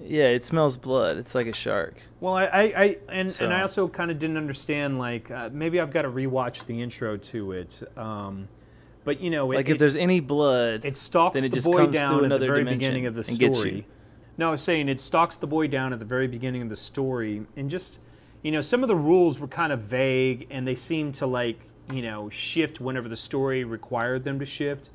Yeah, 0.00 0.26
it 0.28 0.44
smells 0.44 0.76
blood. 0.76 1.16
It's 1.16 1.34
like 1.34 1.48
a 1.48 1.52
shark. 1.52 1.96
Well, 2.20 2.34
I, 2.34 2.44
I, 2.44 2.62
I 2.76 2.96
and, 3.08 3.32
So- 3.32 3.44
and 3.44 3.52
I 3.52 3.62
also 3.62 3.88
kind 3.88 4.12
of 4.12 4.20
didn't 4.20 4.36
understand 4.36 5.00
like 5.00 5.28
uh, 5.32 5.50
maybe 5.52 5.80
I've 5.80 5.90
got 5.90 6.02
to 6.02 6.08
rewatch 6.08 6.64
the 6.66 6.80
intro 6.80 7.16
to 7.16 7.50
it. 7.50 7.98
Um, 7.98 8.46
but 9.02 9.20
you 9.20 9.30
know, 9.30 9.50
it, 9.50 9.56
Like 9.56 9.68
if 9.68 9.74
it- 9.74 9.78
there's 9.80 9.96
any 9.96 10.20
blood, 10.20 10.84
It 10.84 10.96
stalks 10.96 11.34
then 11.34 11.44
it 11.44 11.48
the 11.48 11.56
just 11.56 11.66
boy 11.66 11.78
comes 11.78 11.94
down 11.94 12.14
at 12.14 12.18
the 12.20 12.24
another 12.26 12.46
very 12.46 12.60
dimension 12.60 12.78
beginning 12.78 13.06
of 13.06 13.16
the 13.16 13.24
and 13.28 13.36
gets 13.36 13.56
story. 13.58 13.84
No, 14.38 14.48
I 14.48 14.50
was 14.50 14.62
saying 14.62 14.88
it 14.88 15.00
stalks 15.00 15.36
the 15.36 15.46
boy 15.46 15.66
down 15.68 15.92
at 15.92 15.98
the 15.98 16.04
very 16.04 16.28
beginning 16.28 16.62
of 16.62 16.68
the 16.68 16.76
story, 16.76 17.46
and 17.56 17.70
just 17.70 18.00
you 18.42 18.52
know, 18.52 18.60
some 18.60 18.84
of 18.84 18.88
the 18.88 18.96
rules 18.96 19.38
were 19.38 19.48
kind 19.48 19.72
of 19.72 19.80
vague, 19.80 20.46
and 20.50 20.66
they 20.66 20.74
seemed 20.74 21.14
to 21.16 21.26
like 21.26 21.58
you 21.92 22.02
know 22.02 22.28
shift 22.28 22.80
whenever 22.80 23.08
the 23.08 23.16
story 23.16 23.64
required 23.64 24.24
them 24.24 24.38
to 24.38 24.44
shift, 24.44 24.90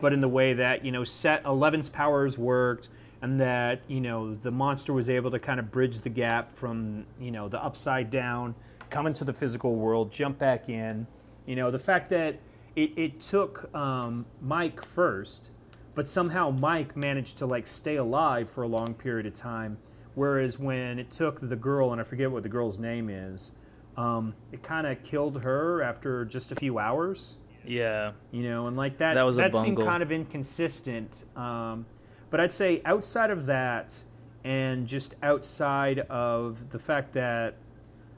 but 0.00 0.12
in 0.12 0.20
the 0.20 0.28
way 0.28 0.54
that 0.54 0.84
you 0.84 0.92
know 0.92 1.04
set 1.04 1.44
Eleven's 1.44 1.88
powers 1.88 2.38
worked, 2.38 2.88
and 3.20 3.40
that 3.40 3.82
you 3.86 4.00
know 4.00 4.34
the 4.34 4.50
monster 4.50 4.92
was 4.92 5.10
able 5.10 5.30
to 5.30 5.38
kind 5.38 5.60
of 5.60 5.70
bridge 5.70 5.98
the 5.98 6.08
gap 6.08 6.50
from 6.50 7.04
you 7.20 7.30
know 7.30 7.48
the 7.48 7.62
upside 7.62 8.10
down, 8.10 8.54
come 8.88 9.06
into 9.06 9.24
the 9.24 9.32
physical 9.32 9.74
world, 9.76 10.10
jump 10.10 10.38
back 10.38 10.68
in. 10.68 11.06
You 11.44 11.54
know, 11.54 11.70
the 11.70 11.78
fact 11.78 12.10
that 12.10 12.38
it, 12.74 12.92
it 12.96 13.20
took 13.20 13.72
um, 13.74 14.26
Mike 14.40 14.82
first, 14.84 15.50
but 15.96 16.06
somehow 16.06 16.50
Mike 16.50 16.94
managed 16.94 17.38
to 17.38 17.46
like 17.46 17.66
stay 17.66 17.96
alive 17.96 18.48
for 18.48 18.62
a 18.62 18.68
long 18.68 18.94
period 18.94 19.26
of 19.26 19.34
time. 19.34 19.76
Whereas 20.14 20.58
when 20.58 20.98
it 20.98 21.10
took 21.10 21.40
the 21.40 21.56
girl, 21.56 21.92
and 21.92 22.00
I 22.00 22.04
forget 22.04 22.30
what 22.30 22.42
the 22.42 22.48
girl's 22.48 22.78
name 22.78 23.10
is, 23.10 23.52
um, 23.96 24.34
it 24.52 24.62
kind 24.62 24.86
of 24.86 25.02
killed 25.02 25.42
her 25.42 25.82
after 25.82 26.24
just 26.26 26.52
a 26.52 26.54
few 26.54 26.78
hours. 26.78 27.36
yeah, 27.64 28.12
You 28.30 28.42
know, 28.42 28.66
and 28.66 28.76
like 28.76 28.98
that, 28.98 29.14
That 29.14 29.22
was 29.22 29.38
a 29.38 29.50
seemed 29.54 29.78
kind 29.78 30.02
of 30.02 30.12
inconsistent. 30.12 31.24
Um, 31.34 31.86
but 32.28 32.40
I'd 32.40 32.52
say 32.52 32.82
outside 32.84 33.30
of 33.30 33.46
that, 33.46 34.02
and 34.44 34.86
just 34.86 35.16
outside 35.22 36.00
of 36.00 36.70
the 36.70 36.78
fact 36.78 37.12
that 37.14 37.54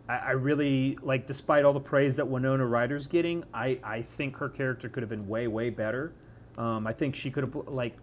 I, 0.09 0.17
I 0.17 0.31
really 0.33 0.99
like, 1.03 1.27
despite 1.27 1.65
all 1.65 1.73
the 1.73 1.81
praise 1.81 2.17
that 2.17 2.27
Winona 2.27 2.67
Ryder's 2.67 3.07
getting, 3.07 3.45
I, 3.55 3.79
I 3.85 4.03
think 4.03 4.37
her 4.37 4.49
character 4.49 4.89
could 4.89 5.03
have 5.05 5.11
been 5.11 5.29
way, 5.29 5.47
way 5.47 5.71
better. 5.71 6.13
Um, 6.59 6.87
I 6.87 6.93
think 6.93 7.15
she 7.15 7.31
could 7.31 7.45
have 7.45 7.55
like, 7.69 7.97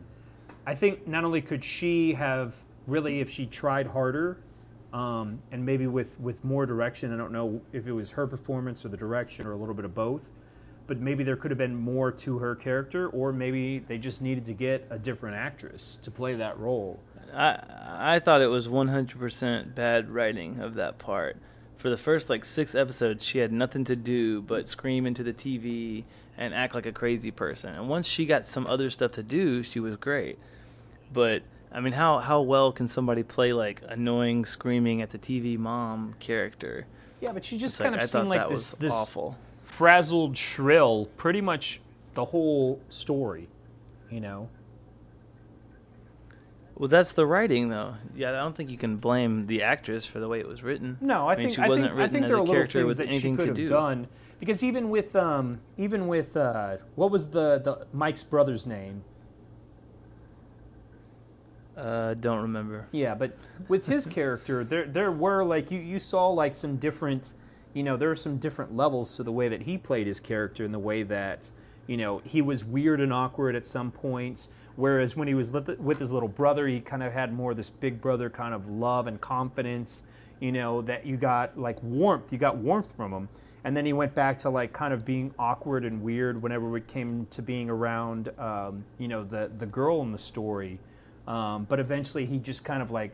I 0.66 0.74
think 0.74 1.08
not 1.08 1.24
only 1.24 1.42
could 1.42 1.64
she 1.64 2.14
have 2.14 2.56
really, 2.88 3.20
if 3.20 3.30
she 3.30 3.46
tried 3.46 3.86
harder, 3.86 4.40
um, 4.94 5.40
and 5.52 5.64
maybe 5.64 5.86
with 5.86 6.20
with 6.20 6.44
more 6.44 6.66
direction. 6.66 7.14
I 7.14 7.18
don't 7.18 7.34
know 7.34 7.62
if 7.74 7.86
it 7.86 7.92
was 7.92 8.12
her 8.12 8.26
performance 8.26 8.86
or 8.86 8.90
the 8.90 8.98
direction 8.98 9.46
or 9.46 9.52
a 9.52 9.58
little 9.58 9.76
bit 9.76 9.86
of 9.86 9.94
both 9.94 10.30
but 10.88 11.00
maybe 11.00 11.24
there 11.24 11.36
could 11.36 11.52
have 11.52 11.58
been 11.58 11.76
more 11.76 12.12
to 12.12 12.38
her 12.40 12.56
character, 12.56 13.10
or 13.10 13.34
maybe 13.34 13.80
they 13.80 13.98
just 13.98 14.22
needed 14.22 14.46
to 14.46 14.54
get 14.54 14.86
a 14.90 15.00
different 15.00 15.36
actress 15.36 15.98
to 16.04 16.12
play 16.12 16.36
that 16.36 16.58
role. 16.60 17.00
I 17.34 17.60
I 17.98 18.20
thought 18.20 18.42
it 18.42 18.48
was 18.48 18.68
100% 18.68 19.74
bad 19.74 20.10
writing 20.10 20.60
of 20.60 20.76
that 20.76 21.00
part. 21.00 21.38
For 21.78 21.90
the 21.90 21.98
first 21.98 22.30
like 22.30 22.46
six 22.46 22.76
episodes, 22.76 23.26
she 23.26 23.40
had 23.40 23.52
nothing 23.52 23.84
to 23.86 23.96
do 23.96 24.42
but 24.42 24.70
scream 24.70 25.06
into 25.06 25.24
the 25.24 25.34
TV 25.34 26.04
and 26.38 26.54
act 26.54 26.75
like 26.75 26.86
a 26.86 26.92
crazy 26.92 27.32
person. 27.32 27.74
And 27.74 27.88
once 27.89 28.08
she 28.08 28.25
got 28.25 28.46
some 28.46 28.68
other 28.68 28.89
stuff 28.89 29.12
to 29.13 29.24
do, 29.24 29.63
she 29.63 29.80
was 29.80 29.96
great. 29.96 30.38
But 31.13 31.44
I 31.72 31.80
mean, 31.80 31.94
how 31.94 32.20
how 32.20 32.42
well 32.42 32.72
can 32.72 32.88
somebody 32.88 33.24
play 33.24 33.54
like 33.54 33.82
annoying 33.88 34.46
screaming 34.46 35.01
at 35.01 35.12
the 35.12 35.18
TV 35.18 35.58
mom 35.58 36.15
character? 36.20 36.86
Yeah, 37.22 37.32
but 37.32 37.46
she 37.46 37.58
just 37.58 37.75
It's 37.75 37.80
like, 37.80 37.86
kind 37.89 37.96
of 37.96 38.01
I 38.01 38.06
seemed 38.06 38.30
like 38.30 38.50
this, 38.50 38.72
this 38.72 38.94
awful. 38.94 39.38
frazzled 39.63 40.38
shrill 40.38 41.08
pretty 41.18 41.42
much 41.42 41.80
the 42.13 42.25
whole 42.25 42.80
story, 42.89 43.48
you 44.10 44.20
know. 44.20 44.50
Well, 46.75 46.89
that's 46.89 47.13
the 47.13 47.25
writing, 47.25 47.70
though. 47.70 47.96
Yeah, 48.15 48.29
I 48.29 48.34
don't 48.34 48.55
think 48.55 48.70
you 48.70 48.77
can 48.77 48.98
blame 48.98 49.48
the 49.48 49.63
actress 49.63 50.05
for 50.05 50.20
the 50.20 50.27
way 50.27 50.39
it 50.39 50.48
was 50.48 50.62
written. 50.62 50.98
No, 51.00 51.29
I, 51.29 51.36
mean, 51.36 51.46
think 51.46 51.55
she 51.55 51.62
I 51.62 51.70
wasn't 51.70 51.88
think, 51.88 51.98
I 51.98 52.01
written 52.01 52.13
think 52.13 52.25
as 52.25 52.29
there 52.29 52.38
a 52.38 52.39
are 52.39 52.44
little 52.44 52.55
character 52.55 52.86
with 52.86 52.98
that 52.98 53.08
she 53.08 53.13
anything 53.13 53.38
could 53.38 53.44
to 53.44 53.48
have 53.48 53.55
do. 53.55 53.67
done 53.67 54.08
because 54.39 54.63
even 54.63 54.89
with 54.89 55.15
um, 55.15 55.60
even 55.77 56.08
with 56.08 56.36
uh, 56.36 56.77
what 56.96 57.12
was 57.12 57.29
the, 57.29 57.60
the 57.60 57.88
Mike's 57.94 58.24
brother's 58.24 58.65
name? 58.65 59.03
Uh, 61.77 62.13
don't 62.15 62.41
remember. 62.41 62.88
Yeah, 62.91 63.15
but 63.15 63.38
with 63.67 63.86
his 63.86 64.05
character, 64.17 64.63
there 64.63 64.86
there 64.86 65.12
were 65.12 65.44
like 65.44 65.72
you 65.72 65.79
you 65.79 66.00
saw 66.00 66.27
like 66.29 66.55
some 66.55 66.77
different, 66.77 67.34
you 67.74 67.84
know, 67.84 67.98
there 67.98 68.10
were 68.10 68.15
some 68.15 68.38
different 68.38 68.75
levels 68.75 69.15
to 69.17 69.24
the 69.24 69.32
way 69.32 69.48
that 69.48 69.62
he 69.62 69.77
played 69.77 70.08
his 70.08 70.20
character 70.20 70.63
and 70.65 70.74
the 70.74 70.79
way 70.79 71.03
that 71.03 71.50
you 71.88 71.98
know 71.98 72.22
he 72.24 72.41
was 72.41 72.63
weird 72.65 73.01
and 73.01 73.13
awkward 73.13 73.55
at 73.55 73.65
some 73.65 73.91
points. 73.91 74.50
Whereas 74.75 75.15
when 75.15 75.27
he 75.27 75.34
was 75.34 75.51
with 75.51 76.00
his 76.00 76.12
little 76.12 76.29
brother, 76.29 76.67
he 76.67 76.79
kind 76.82 77.01
of 77.03 77.13
had 77.13 77.34
more 77.34 77.53
this 77.53 77.70
big 77.70 78.01
brother 78.01 78.29
kind 78.29 78.53
of 78.53 78.67
love 78.70 79.08
and 79.08 79.20
confidence. 79.20 80.03
You 80.41 80.51
know 80.51 80.82
that 80.82 81.05
you 81.05 81.15
got 81.15 81.58
like 81.58 81.82
warmth. 81.82 82.34
You 82.34 82.38
got 82.38 82.58
warmth 82.58 82.94
from 82.96 83.13
him, 83.13 83.29
and 83.63 83.75
then 83.75 83.86
he 83.86 83.94
went 83.94 84.13
back 84.13 84.38
to 84.39 84.50
like 84.50 84.74
kind 84.74 84.94
of 84.94 85.05
being 85.05 85.34
awkward 85.39 85.86
and 85.86 86.03
weird 86.03 86.41
whenever 86.41 86.75
it 86.75 86.88
came 86.88 87.25
to 87.32 87.41
being 87.41 87.70
around, 87.70 88.29
um, 88.38 88.84
you 89.00 89.08
know, 89.08 89.24
the 89.24 89.50
the 89.58 89.65
girl 89.65 90.01
in 90.01 90.12
the 90.12 90.17
story. 90.17 90.77
Um, 91.25 91.65
but 91.70 91.79
eventually 91.79 92.25
he 92.25 92.38
just 92.38 92.65
kind 92.65 92.82
of 92.82 92.91
like, 92.91 93.12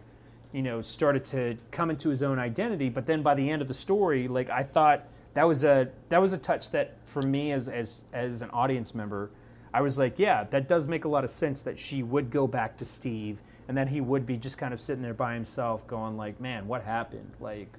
you 0.52 0.64
know, 0.64 0.82
started 0.82 1.24
to 1.26 1.58
come 1.70 1.92
into 1.92 2.10
his 2.10 2.24
own 2.24 2.40
identity. 2.40 2.90
But 2.90 3.06
then 3.06 3.22
by 3.22 3.36
the 3.36 3.50
end 3.50 3.62
of 3.62 3.68
the 3.68 3.74
story, 3.74 4.28
like 4.28 4.50
I 4.50 4.64
thought 4.64 5.06
that 5.36 5.48
was 5.48 5.64
a 5.64 5.90
that 6.10 6.20
was 6.20 6.34
a 6.34 6.38
touch 6.40 6.72
that 6.72 6.96
for 7.04 7.22
me 7.28 7.52
as 7.52 7.68
as 7.68 8.06
as 8.14 8.42
an 8.42 8.50
audience 8.50 8.96
member, 8.96 9.30
I 9.74 9.82
was 9.82 9.98
like, 9.98 10.20
yeah, 10.20 10.44
that 10.46 10.68
does 10.68 10.88
make 10.88 11.06
a 11.06 11.08
lot 11.08 11.24
of 11.24 11.30
sense 11.30 11.62
that 11.62 11.80
she 11.80 12.04
would 12.04 12.30
go 12.30 12.48
back 12.48 12.78
to 12.78 12.86
Steve, 12.86 13.42
and 13.68 13.78
then 13.78 13.88
he 13.88 14.02
would 14.02 14.26
be 14.26 14.38
just 14.38 14.58
kind 14.58 14.74
of 14.74 14.82
sitting 14.82 15.02
there 15.02 15.14
by 15.14 15.34
himself, 15.34 15.88
going 15.88 16.18
like, 16.18 16.40
man, 16.42 16.68
what 16.68 16.84
happened? 16.84 17.32
Like, 17.40 17.70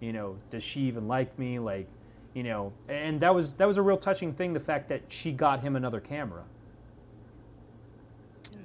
you 0.00 0.12
know, 0.12 0.36
does 0.50 0.62
she 0.62 0.80
even 0.82 1.08
like 1.08 1.36
me? 1.38 1.58
Like, 1.58 1.88
you 2.34 2.44
know, 2.44 2.72
and 2.88 3.20
that 3.20 3.34
was 3.34 3.54
that 3.54 3.66
was 3.66 3.78
a 3.78 3.82
real 3.82 3.96
touching 3.96 4.32
thing. 4.32 4.52
The 4.52 4.60
fact 4.60 4.88
that 4.88 5.02
she 5.08 5.32
got 5.32 5.60
him 5.60 5.74
another 5.74 6.00
camera. 6.00 6.44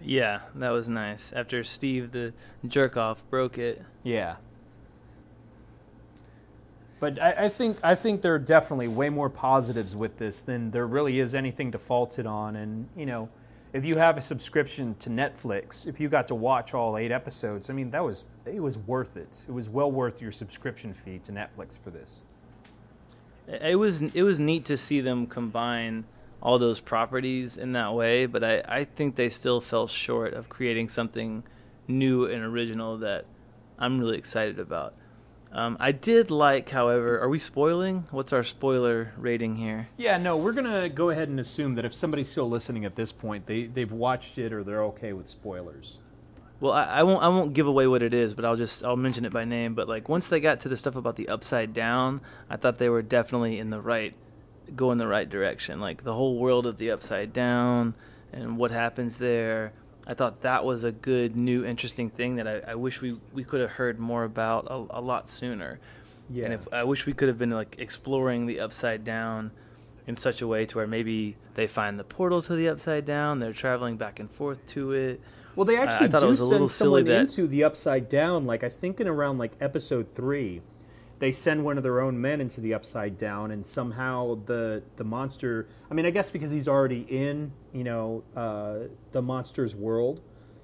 Yeah, 0.03 0.41
that 0.55 0.69
was 0.69 0.87
nice. 0.87 1.33
After 1.33 1.63
Steve, 1.63 2.11
the 2.11 2.33
jerk 2.67 2.95
off, 2.95 3.27
broke 3.31 3.57
it. 3.57 3.81
Yeah. 4.03 4.35
But 7.05 7.21
I, 7.21 7.45
I 7.45 7.49
think 7.49 7.77
I 7.83 7.93
think 7.93 8.23
there 8.23 8.33
are 8.33 8.39
definitely 8.39 8.87
way 8.87 9.11
more 9.11 9.29
positives 9.29 9.95
with 9.95 10.17
this 10.17 10.41
than 10.41 10.71
there 10.71 10.87
really 10.87 11.19
is 11.19 11.35
anything 11.35 11.71
to 11.73 11.77
fault 11.77 12.17
it 12.17 12.25
on. 12.25 12.55
And 12.55 12.89
you 12.97 13.05
know, 13.05 13.29
if 13.73 13.85
you 13.85 13.95
have 13.95 14.17
a 14.17 14.21
subscription 14.21 14.95
to 14.95 15.11
Netflix, 15.11 15.87
if 15.87 15.99
you 15.99 16.09
got 16.09 16.27
to 16.29 16.33
watch 16.33 16.73
all 16.73 16.97
eight 16.97 17.11
episodes, 17.11 17.69
I 17.69 17.73
mean 17.73 17.91
that 17.91 18.03
was 18.03 18.25
it 18.47 18.59
was 18.59 18.79
worth 18.79 19.17
it. 19.17 19.45
It 19.47 19.51
was 19.51 19.69
well 19.69 19.91
worth 19.91 20.19
your 20.19 20.31
subscription 20.31 20.95
fee 20.95 21.19
to 21.25 21.31
Netflix 21.31 21.79
for 21.79 21.91
this. 21.91 22.23
It 23.47 23.77
was 23.77 24.01
it 24.01 24.23
was 24.23 24.39
neat 24.39 24.65
to 24.65 24.75
see 24.75 24.99
them 24.99 25.27
combine 25.27 26.05
all 26.41 26.57
those 26.57 26.79
properties 26.79 27.55
in 27.55 27.73
that 27.73 27.93
way, 27.93 28.25
but 28.25 28.43
I, 28.43 28.63
I 28.67 28.83
think 28.83 29.15
they 29.15 29.29
still 29.29 29.61
fell 29.61 29.85
short 29.85 30.33
of 30.33 30.49
creating 30.49 30.89
something 30.89 31.43
new 31.87 32.25
and 32.25 32.43
original 32.43 32.97
that 32.97 33.25
I'm 33.77 33.99
really 33.99 34.17
excited 34.17 34.57
about. 34.57 34.95
Um, 35.55 35.77
I 35.79 35.93
did 35.93 36.31
like, 36.31 36.67
however, 36.67 37.17
are 37.17 37.29
we 37.29 37.39
spoiling? 37.39 38.07
What's 38.11 38.33
our 38.33 38.43
spoiler 38.43 39.13
rating 39.17 39.55
here? 39.55 39.87
Yeah, 39.95 40.17
no, 40.17 40.35
we're 40.35 40.51
gonna 40.51 40.89
go 40.89 41.11
ahead 41.11 41.29
and 41.29 41.39
assume 41.39 41.75
that 41.75 41.85
if 41.85 41.93
somebody's 41.93 42.27
still 42.27 42.49
listening 42.49 42.83
at 42.83 42.97
this 42.97 43.13
point, 43.13 43.45
they 43.45 43.63
they've 43.63 43.91
watched 43.91 44.37
it 44.37 44.51
or 44.51 44.65
they're 44.65 44.83
okay 44.83 45.13
with 45.13 45.27
spoilers. 45.27 45.99
Well, 46.59 46.73
I, 46.73 46.83
I 46.83 47.03
won't 47.03 47.23
I 47.23 47.29
won't 47.29 47.53
give 47.53 47.67
away 47.67 47.87
what 47.87 48.03
it 48.03 48.13
is, 48.13 48.33
but 48.33 48.43
I'll 48.43 48.57
just 48.57 48.83
I'll 48.83 48.97
mention 48.97 49.23
it 49.23 49.31
by 49.31 49.45
name. 49.45 49.75
But 49.75 49.87
like 49.87 50.09
once 50.09 50.27
they 50.27 50.41
got 50.41 50.59
to 50.61 50.69
the 50.69 50.75
stuff 50.75 50.97
about 50.97 51.15
the 51.15 51.29
upside 51.29 51.73
down, 51.73 52.19
I 52.49 52.57
thought 52.57 52.77
they 52.77 52.89
were 52.89 53.01
definitely 53.01 53.57
in 53.57 53.69
the 53.69 53.79
right 53.79 54.13
go 54.75 54.91
in 54.91 54.97
the 54.97 55.07
right 55.07 55.29
direction. 55.29 55.79
Like 55.79 56.03
the 56.03 56.15
whole 56.15 56.37
world 56.37 56.67
of 56.67 56.77
the 56.77 56.91
upside 56.91 57.31
down 57.31 57.93
and 58.33 58.57
what 58.57 58.71
happens 58.71 59.15
there. 59.15 59.71
I 60.07 60.13
thought 60.13 60.41
that 60.41 60.63
was 60.63 60.83
a 60.83 60.91
good, 60.91 61.35
new, 61.35 61.65
interesting 61.65 62.09
thing 62.09 62.35
that 62.35 62.47
I, 62.47 62.71
I 62.71 62.75
wish 62.75 63.01
we, 63.01 63.17
we 63.33 63.43
could 63.43 63.61
have 63.61 63.71
heard 63.71 63.99
more 63.99 64.23
about 64.23 64.67
a, 64.69 64.99
a 64.99 65.01
lot 65.01 65.27
sooner. 65.27 65.79
Yeah. 66.29 66.45
And 66.45 66.53
if 66.53 66.67
I 66.71 66.83
wish 66.83 67.05
we 67.05 67.13
could 67.13 67.27
have 67.27 67.37
been 67.37 67.51
like 67.51 67.75
exploring 67.79 68.45
the 68.45 68.59
upside 68.59 69.03
down 69.03 69.51
in 70.07 70.15
such 70.15 70.41
a 70.41 70.47
way 70.47 70.65
to 70.67 70.77
where 70.77 70.87
maybe 70.87 71.37
they 71.55 71.65
find 71.67 71.97
the 71.99 72.03
portal 72.03 72.41
to 72.43 72.55
the 72.55 72.69
upside 72.69 73.05
down, 73.05 73.39
they're 73.39 73.53
traveling 73.53 73.97
back 73.97 74.19
and 74.19 74.29
forth 74.29 74.65
to 74.67 74.91
it. 74.91 75.21
Well, 75.55 75.65
they 75.65 75.77
actually 75.77 76.07
it 76.07 76.19
do 76.19 76.27
was 76.27 76.41
a 76.41 76.45
little 76.45 76.67
send 76.67 76.85
someone 76.87 77.05
that- 77.05 77.21
into 77.21 77.47
the 77.47 77.63
upside 77.63 78.09
down. 78.09 78.45
Like 78.45 78.63
I 78.63 78.69
think 78.69 78.99
in 78.99 79.07
around 79.07 79.37
like 79.37 79.53
episode 79.59 80.13
three, 80.13 80.61
they 81.19 81.31
send 81.31 81.63
one 81.63 81.77
of 81.77 81.83
their 81.83 82.01
own 82.01 82.19
men 82.19 82.41
into 82.41 82.61
the 82.61 82.73
upside 82.73 83.17
down, 83.17 83.51
and 83.51 83.65
somehow 83.65 84.35
the 84.45 84.83
the 84.97 85.03
monster. 85.03 85.67
I 85.89 85.93
mean, 85.93 86.05
I 86.05 86.11
guess 86.11 86.31
because 86.31 86.51
he's 86.51 86.67
already 86.67 87.05
in, 87.09 87.51
you 87.73 87.83
know, 87.83 88.23
uh, 88.35 88.87
the 89.11 89.21
monster's 89.21 89.75
world. 89.75 90.21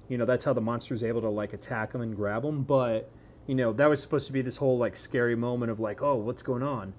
You 0.08 0.18
know, 0.18 0.26
that's 0.26 0.44
how 0.44 0.52
the 0.52 0.60
monster's 0.60 1.02
able 1.02 1.22
to 1.22 1.30
like 1.30 1.54
attack 1.54 1.94
him 1.94 2.02
and 2.02 2.14
grab 2.14 2.44
him. 2.44 2.62
But 2.64 3.10
you 3.46 3.54
know, 3.54 3.72
that 3.72 3.88
was 3.88 4.02
supposed 4.02 4.26
to 4.26 4.32
be 4.32 4.42
this 4.42 4.56
whole 4.56 4.78
like 4.78 4.94
scary 4.94 5.34
moment 5.34 5.70
of 5.70 5.80
like, 5.80 6.02
oh, 6.02 6.16
what's 6.16 6.42
going 6.42 6.62
on? 6.62 6.92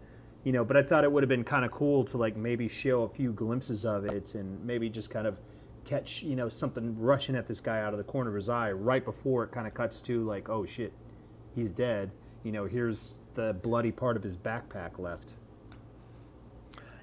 You 0.43 0.51
know, 0.51 0.65
but 0.65 0.75
I 0.75 0.83
thought 0.83 1.03
it 1.03 1.12
would 1.12 1.24
have 1.24 1.29
been 1.29 1.43
kind 1.43 1.63
of 1.63 1.72
cool 1.72 2.03
to 2.05 2.17
like 2.17 2.38
maybe 2.38 2.67
show 2.67 3.03
a 3.03 3.10
few 3.10 3.31
glimpses 3.31 3.86
of 3.86 4.05
it 4.05 4.36
and 4.36 4.63
maybe 4.65 4.89
just 4.89 5.10
kind 5.10 5.27
of 5.27 5.38
catch 5.86 6.24
you 6.24 6.36
know 6.36 6.48
something 6.50 6.98
rushing 6.98 7.36
at 7.36 7.45
this 7.45 7.60
guy 7.60 7.81
out 7.81 7.93
of 7.93 7.98
the 7.98 8.03
corner 8.03 8.29
of 8.29 8.36
his 8.36 8.50
eye 8.50 8.72
right 8.72 9.03
before 9.03 9.43
it 9.43 9.51
kind 9.51 9.67
of 9.67 9.74
cuts 9.74 10.00
to 10.00 10.24
like 10.24 10.48
oh 10.48 10.65
shit 10.65 10.93
he's 11.55 11.74
dead 11.74 12.10
you 12.43 12.51
know 12.51 12.65
here's 12.65 13.15
the 13.34 13.54
bloody 13.54 13.92
part 13.92 14.18
of 14.18 14.24
his 14.24 14.38
backpack 14.38 15.00
left 15.00 15.36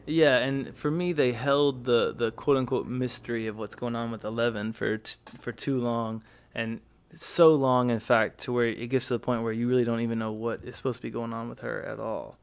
Yeah, 0.06 0.38
and 0.38 0.74
for 0.76 0.90
me, 0.90 1.12
they 1.12 1.32
held 1.32 1.84
the, 1.84 2.12
the 2.12 2.30
quote 2.30 2.56
unquote 2.56 2.86
mystery 2.86 3.46
of 3.46 3.56
what's 3.56 3.74
going 3.74 3.94
on 3.94 4.10
with 4.10 4.24
Eleven 4.24 4.72
for 4.72 4.98
t- 4.98 5.18
for 5.38 5.52
too 5.52 5.78
long, 5.78 6.22
and 6.54 6.80
so 7.14 7.54
long, 7.54 7.90
in 7.90 8.00
fact, 8.00 8.38
to 8.40 8.52
where 8.52 8.66
it 8.66 8.86
gets 8.88 9.08
to 9.08 9.14
the 9.14 9.18
point 9.18 9.42
where 9.42 9.52
you 9.52 9.68
really 9.68 9.84
don't 9.84 10.00
even 10.00 10.18
know 10.18 10.32
what 10.32 10.64
is 10.64 10.76
supposed 10.76 10.96
to 10.96 11.02
be 11.02 11.10
going 11.10 11.32
on 11.32 11.48
with 11.48 11.60
her 11.60 11.82
at 11.82 11.98
all. 11.98 12.38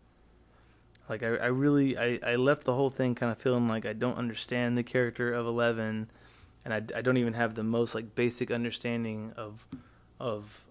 Like 1.10 1.24
I, 1.24 1.27
I 1.27 1.46
really, 1.48 1.98
I, 1.98 2.20
I 2.25 2.36
left 2.36 2.65
the 2.65 2.74
whole 2.74 2.89
thing 2.89 3.15
kind 3.15 3.32
of 3.32 3.38
feeling 3.38 3.67
like 3.67 3.86
I 3.86 3.94
don't 3.94 4.17
understand 4.17 4.77
the 4.77 4.84
character 4.84 5.34
of 5.34 5.46
Eleven, 5.46 6.10
and 6.65 6.74
I, 6.74 6.77
I 6.98 7.01
don't 7.01 7.17
even 7.17 7.34
have 7.34 7.56
the 7.56 7.63
most 7.63 7.96
like 7.96 8.13
basic 8.13 8.51
understanding 8.51 9.34
of 9.38 9.65
of 10.20 10.65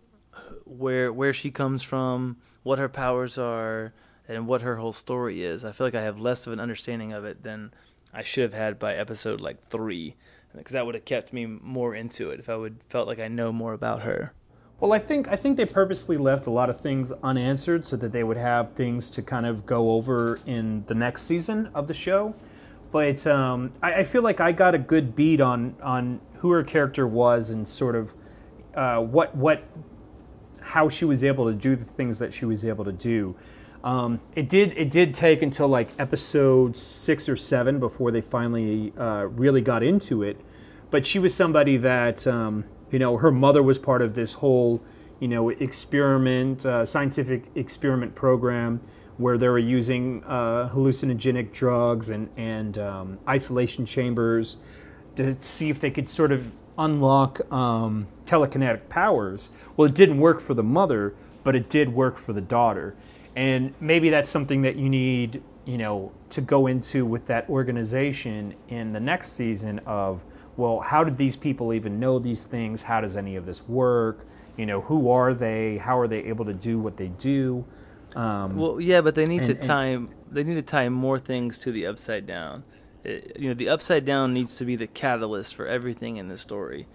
where 0.65 1.13
where 1.13 1.33
she 1.33 1.51
comes 1.51 1.83
from, 1.83 2.37
what 2.67 2.81
her 2.81 2.89
powers 2.89 3.39
are, 3.39 3.93
and 4.27 4.49
what 4.49 4.61
her 4.63 4.75
whole 4.77 4.93
story 4.93 5.45
is. 5.45 5.65
I 5.65 5.71
feel 5.71 5.87
like 5.87 5.95
I 5.95 6.03
have 6.03 6.19
less 6.19 6.49
of 6.49 6.53
an 6.53 6.59
understanding 6.59 7.13
of 7.13 7.25
it 7.25 7.45
than 7.45 7.73
I 8.13 8.23
should 8.23 8.43
have 8.43 8.55
had 8.55 8.81
by 8.81 8.97
episode 8.97 9.41
like 9.41 9.63
three, 9.63 10.17
because 10.53 10.73
that 10.73 10.85
would 10.85 10.97
have 10.97 11.05
kept 11.05 11.33
me 11.33 11.47
more 11.47 11.95
into 11.95 12.31
it 12.31 12.41
if 12.41 12.49
I 12.49 12.57
would 12.57 12.79
felt 12.89 13.07
like 13.07 13.21
I 13.21 13.29
know 13.29 13.53
more 13.53 13.73
about 13.73 14.03
her. 14.03 14.33
well 14.81 14.93
i 14.93 14.99
think 14.99 15.29
i 15.29 15.37
think 15.37 15.57
they 15.57 15.65
purposely 15.65 16.17
left 16.17 16.47
a 16.47 16.51
lot 16.51 16.69
of 16.69 16.79
things 16.81 17.13
unanswered 17.23 17.87
so 17.87 17.97
that 17.97 18.13
they 18.13 18.25
would 18.25 18.37
have 18.37 18.73
things 18.75 19.09
to 19.11 19.23
kind 19.23 19.47
of 19.47 19.65
go 19.65 19.93
over 19.93 20.39
in 20.47 20.85
the 20.87 20.95
next 20.95 21.23
season 21.23 21.71
of 21.75 21.87
the 21.87 21.95
show 21.95 22.35
but 22.93 23.27
um, 23.27 23.71
I, 23.83 23.91
I 24.01 24.05
feel 24.05 24.23
like 24.23 24.41
i 24.41 24.53
got 24.53 24.75
a 24.75 24.79
good 24.79 25.15
beat 25.15 25.41
on 25.41 25.75
on 25.83 26.21
who 26.35 26.51
her 26.51 26.63
character 26.65 27.07
was 27.07 27.51
and 27.51 27.67
sort 27.67 27.97
of 27.97 28.13
uh, 28.75 28.99
what 29.01 29.35
what 29.35 29.63
how 30.67 30.89
she 30.89 31.05
was 31.05 31.23
able 31.23 31.47
to 31.47 31.55
do 31.55 31.77
the 31.77 31.85
things 31.85 32.19
that 32.19 32.35
she 32.35 32.45
was 32.45 32.65
able 32.65 32.85
to 32.85 32.93
do. 32.93 33.37
Um, 33.85 34.21
it 34.35 34.49
did 34.49 34.77
it 34.77 34.91
did 34.91 35.15
take 35.15 35.43
until 35.43 35.69
like 35.69 35.89
episode 36.01 36.77
six 36.77 37.29
or 37.29 37.37
seven 37.37 37.79
before 37.79 38.11
they 38.11 38.21
finally 38.21 38.93
uh, 38.99 39.27
really 39.27 39.61
got 39.61 39.85
into 39.85 40.25
it. 40.25 40.41
But 40.91 41.07
she 41.07 41.21
was 41.21 41.33
somebody 41.35 41.77
that 41.77 42.27
um, 42.27 42.65
you 42.91 42.99
know 42.99 43.17
her 43.17 43.31
mother 43.31 43.63
was 43.63 43.79
part 43.79 44.03
of 44.03 44.15
this 44.15 44.33
whole 44.33 44.83
you 45.21 45.29
know 45.29 45.51
experiment 45.51 46.67
uh, 46.67 46.85
scientific 46.85 47.45
experiment 47.55 48.13
program 48.17 48.81
where 49.19 49.39
they 49.39 49.49
were 49.49 49.59
using 49.59 50.23
uh, 50.25 50.69
hallucinogenic 50.75 51.53
drugs 51.53 52.11
and 52.11 52.29
and 52.37 52.79
um, 52.79 53.19
isolation 53.29 53.87
chambers 53.87 54.57
to 55.15 55.37
see 55.43 55.71
if 55.71 55.79
they 55.79 55.93
could 55.93 56.09
sort 56.09 56.33
of 56.33 56.51
unlock 56.79 57.41
um, 57.53 58.07
telekinetic 58.27 58.89
powers. 58.89 59.51
Well, 59.77 59.87
it 59.89 59.95
didn't 59.95 60.19
work 60.19 60.41
for 60.41 60.55
the 60.55 60.63
mother, 60.63 61.15
but 61.45 61.55
it 61.57 61.69
did 61.71 61.93
work 61.93 62.19
for 62.19 62.33
the 62.33 62.41
daughter. 62.41 62.95
And 63.37 63.75
maybe 63.81 64.09
that's 64.11 64.31
something 64.31 64.63
that 64.63 64.77
you 64.77 64.89
need, 64.89 65.43
you 65.67 65.79
know, 65.79 66.13
to 66.31 66.41
go 66.41 66.67
into 66.69 67.05
with 67.05 67.27
that 67.27 67.49
organization 67.51 68.55
in 68.69 68.93
the 68.93 69.01
next 69.01 69.33
season 69.33 69.79
of, 69.87 70.25
well, 70.57 70.81
how 70.81 71.05
did 71.05 71.17
these 71.19 71.37
people 71.37 71.75
even 71.75 72.01
know 72.01 72.19
these 72.19 72.47
things? 72.47 72.83
How 72.83 73.01
does 73.01 73.17
any 73.17 73.37
of 73.37 73.45
this 73.45 73.69
work? 73.69 74.27
You 74.57 74.65
know, 74.65 74.81
who 74.81 75.11
are 75.11 75.35
they? 75.35 75.77
How 75.77 75.99
are 75.99 76.09
they 76.09 76.21
able 76.25 76.47
to 76.47 76.55
do 76.55 76.79
what 76.79 76.97
they 76.97 77.09
do? 77.09 77.65
Um, 78.15 78.57
Well, 78.57 78.81
yeah, 78.81 79.03
but 79.03 79.15
they 79.15 79.27
need 79.27 79.43
And- 79.43 79.47
to 79.49 79.53
and- 79.53 79.63
tie 79.63 79.99
they 80.31 80.43
need 80.43 80.55
to 80.55 80.63
tie 80.63 80.89
more 80.89 81.19
things 81.21 81.59
to 81.61 81.71
the 81.71 81.87
upside 81.87 82.27
down. 82.27 82.65
It, 83.07 83.37
you 83.39 83.49
know, 83.49 83.55
the 83.55 83.69
upside 83.69 84.05
down 84.05 84.35
needs 84.35 84.57
to 84.57 84.65
be 84.65 84.75
the 84.75 84.89
catalyst 84.89 85.55
for 85.55 85.67
everything 85.67 86.17
in 86.17 86.29
the 86.29 86.37
story. 86.37 86.89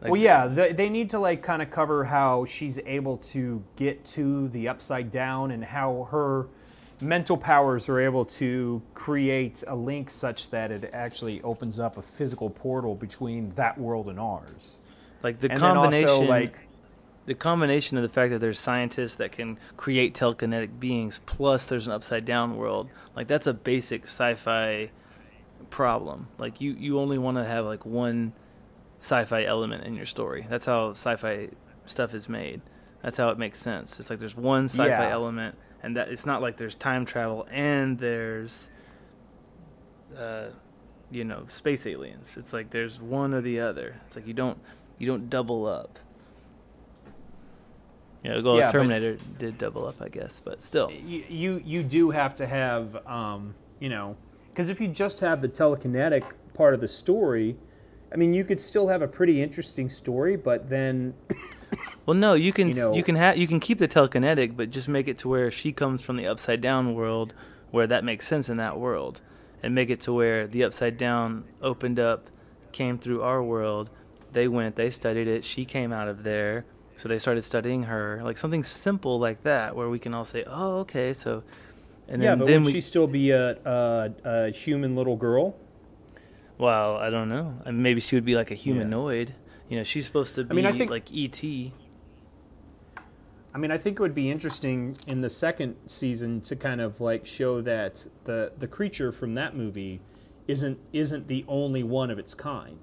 Like, 0.00 0.12
well, 0.12 0.20
yeah, 0.20 0.46
they, 0.46 0.72
they 0.72 0.88
need 0.88 1.10
to 1.10 1.18
like 1.18 1.42
kind 1.42 1.60
of 1.60 1.70
cover 1.70 2.04
how 2.04 2.44
she's 2.44 2.78
able 2.86 3.18
to 3.18 3.62
get 3.76 4.04
to 4.06 4.48
the 4.48 4.68
upside 4.68 5.10
down 5.10 5.50
and 5.50 5.62
how 5.64 6.08
her 6.10 6.46
mental 7.00 7.36
powers 7.36 7.88
are 7.88 8.00
able 8.00 8.24
to 8.24 8.80
create 8.94 9.64
a 9.66 9.74
link 9.74 10.08
such 10.08 10.50
that 10.50 10.70
it 10.70 10.88
actually 10.92 11.42
opens 11.42 11.80
up 11.80 11.98
a 11.98 12.02
physical 12.02 12.48
portal 12.48 12.94
between 12.94 13.50
that 13.50 13.76
world 13.76 14.08
and 14.08 14.20
ours. 14.20 14.78
like 15.22 15.40
the 15.40 15.50
and 15.50 15.58
combination, 15.58 16.08
also 16.08 16.24
like 16.24 16.60
the 17.26 17.34
combination 17.34 17.96
of 17.96 18.02
the 18.02 18.08
fact 18.08 18.30
that 18.32 18.38
there's 18.38 18.58
scientists 18.58 19.16
that 19.16 19.32
can 19.32 19.58
create 19.76 20.14
telekinetic 20.14 20.78
beings, 20.78 21.20
plus 21.26 21.64
there's 21.64 21.86
an 21.86 21.92
upside 21.92 22.24
down 22.24 22.56
world. 22.56 22.88
Like 23.16 23.26
that's 23.26 23.46
a 23.46 23.54
basic 23.54 24.04
sci-fi 24.04 24.90
problem. 25.70 26.28
Like 26.38 26.60
you, 26.60 26.72
you 26.72 26.98
only 26.98 27.18
want 27.18 27.36
to 27.36 27.44
have 27.44 27.64
like 27.66 27.84
one 27.84 28.32
sci-fi 28.98 29.44
element 29.44 29.84
in 29.84 29.94
your 29.94 30.06
story. 30.06 30.46
That's 30.48 30.66
how 30.66 30.90
sci-fi 30.90 31.48
stuff 31.86 32.14
is 32.14 32.28
made. 32.28 32.60
That's 33.02 33.16
how 33.16 33.30
it 33.30 33.38
makes 33.38 33.58
sense. 33.58 33.98
It's 33.98 34.10
like 34.10 34.18
there's 34.18 34.36
one 34.36 34.64
sci-fi 34.68 34.86
Yeah. 34.88 35.10
element, 35.10 35.56
and 35.82 35.96
that 35.96 36.08
it's 36.10 36.26
not 36.26 36.42
like 36.42 36.56
there's 36.58 36.74
time 36.74 37.06
travel 37.06 37.46
and 37.50 37.98
there's, 37.98 38.70
uh, 40.16 40.48
you 41.10 41.24
know, 41.24 41.44
space 41.48 41.86
aliens. 41.86 42.36
It's 42.36 42.52
like 42.52 42.70
there's 42.70 43.00
one 43.00 43.32
or 43.34 43.40
the 43.40 43.60
other. 43.60 44.00
It's 44.06 44.16
like 44.16 44.26
you 44.26 44.34
don't 44.34 44.58
you 44.98 45.06
don't 45.06 45.30
double 45.30 45.66
up. 45.66 45.98
Yeah, 48.22 48.40
well, 48.42 48.58
Yeah, 48.58 48.68
Terminator 48.68 49.16
did 49.38 49.56
double 49.56 49.86
up, 49.86 50.02
I 50.02 50.08
guess, 50.08 50.40
but 50.44 50.62
still. 50.62 50.92
you 50.92 51.24
you, 51.28 51.62
you 51.64 51.82
do 51.82 52.10
have 52.10 52.34
to 52.36 52.46
have 52.46 52.94
um, 53.06 53.54
you 53.78 53.88
know 53.88 54.16
because 54.50 54.68
if 54.70 54.80
you 54.80 54.88
just 54.88 55.20
have 55.20 55.40
the 55.42 55.48
telekinetic 55.48 56.24
part 56.54 56.74
of 56.74 56.80
the 56.80 56.88
story 56.88 57.56
i 58.12 58.16
mean 58.16 58.32
you 58.34 58.44
could 58.44 58.60
still 58.60 58.88
have 58.88 59.02
a 59.02 59.08
pretty 59.08 59.42
interesting 59.42 59.88
story 59.88 60.36
but 60.36 60.68
then 60.68 61.14
Well, 62.04 62.16
no, 62.16 62.34
you 62.34 62.52
can 62.52 62.68
You 62.68 62.74
know- 62.74 62.94
you 62.94 63.04
can 63.04 63.14
have 63.14 63.36
you 63.36 63.46
can 63.46 63.60
keep 63.60 63.78
the 63.78 63.86
telekinetic, 63.86 64.56
but 64.56 64.70
just 64.70 64.88
make 64.88 65.06
it 65.06 65.18
to 65.18 65.28
where 65.28 65.52
she 65.52 65.72
comes 65.72 66.02
from 66.02 66.16
the 66.16 66.26
upside 66.26 66.60
down 66.60 66.94
world, 66.94 67.32
where 67.70 67.86
that 67.86 68.02
makes 68.02 68.26
sense 68.26 68.48
in 68.48 68.56
that 68.56 68.76
world, 68.76 69.20
and 69.62 69.72
make 69.72 69.88
it 69.88 70.00
to 70.00 70.12
where 70.12 70.48
the 70.48 70.64
upside 70.64 70.98
down 70.98 71.44
opened 71.62 72.00
up, 72.00 72.28
came 72.72 72.98
through 72.98 73.22
our 73.22 73.40
world. 73.40 73.88
They 74.32 74.48
went, 74.48 74.74
they 74.74 74.90
studied 74.90 75.28
it. 75.28 75.44
She 75.44 75.64
came 75.64 75.92
out 75.92 76.08
of 76.08 76.24
there, 76.24 76.64
so 76.96 77.08
they 77.08 77.20
started 77.20 77.42
studying 77.44 77.84
her, 77.84 78.20
like 78.24 78.36
something 78.38 78.64
simple 78.64 79.20
like 79.20 79.44
that, 79.44 79.76
where 79.76 79.88
we 79.88 80.00
can 80.00 80.12
all 80.12 80.24
say, 80.24 80.42
"Oh, 80.48 80.78
okay." 80.80 81.12
So, 81.12 81.44
and 82.10 82.22
yeah 82.22 82.30
then, 82.30 82.38
but 82.40 82.46
then 82.46 82.60
would 82.62 82.66
we, 82.66 82.72
she 82.72 82.80
still 82.82 83.06
be 83.06 83.30
a, 83.30 83.52
a, 83.64 84.10
a 84.24 84.50
human 84.50 84.94
little 84.96 85.16
girl 85.16 85.56
well, 86.58 86.96
I 86.98 87.08
don't 87.08 87.30
know. 87.30 87.54
I 87.64 87.70
mean, 87.70 87.80
maybe 87.82 88.02
she 88.02 88.16
would 88.16 88.26
be 88.26 88.34
like 88.34 88.50
a 88.50 88.54
humanoid. 88.54 89.34
You 89.70 89.78
know, 89.78 89.82
she's 89.82 90.04
supposed 90.04 90.34
to 90.34 90.44
be 90.44 90.50
I 90.50 90.54
mean, 90.54 90.66
I 90.66 90.72
think- 90.72 90.90
like 90.90 91.08
ET. 91.16 91.42
I 93.54 93.58
mean, 93.58 93.70
I 93.70 93.78
think 93.78 93.98
it 93.98 94.02
would 94.02 94.14
be 94.14 94.30
interesting 94.30 94.94
in 95.06 95.22
the 95.22 95.30
second 95.30 95.74
season 95.86 96.40
to 96.42 96.56
kind 96.56 96.80
of 96.82 97.00
like 97.00 97.24
show 97.26 97.60
that 97.62 98.06
the 98.24 98.52
the 98.58 98.68
creature 98.68 99.10
from 99.10 99.34
that 99.34 99.56
movie 99.56 100.00
isn't 100.48 100.78
isn't 100.92 101.26
the 101.28 101.44
only 101.48 101.82
one 101.82 102.10
of 102.10 102.18
its 102.18 102.34
kind, 102.34 102.78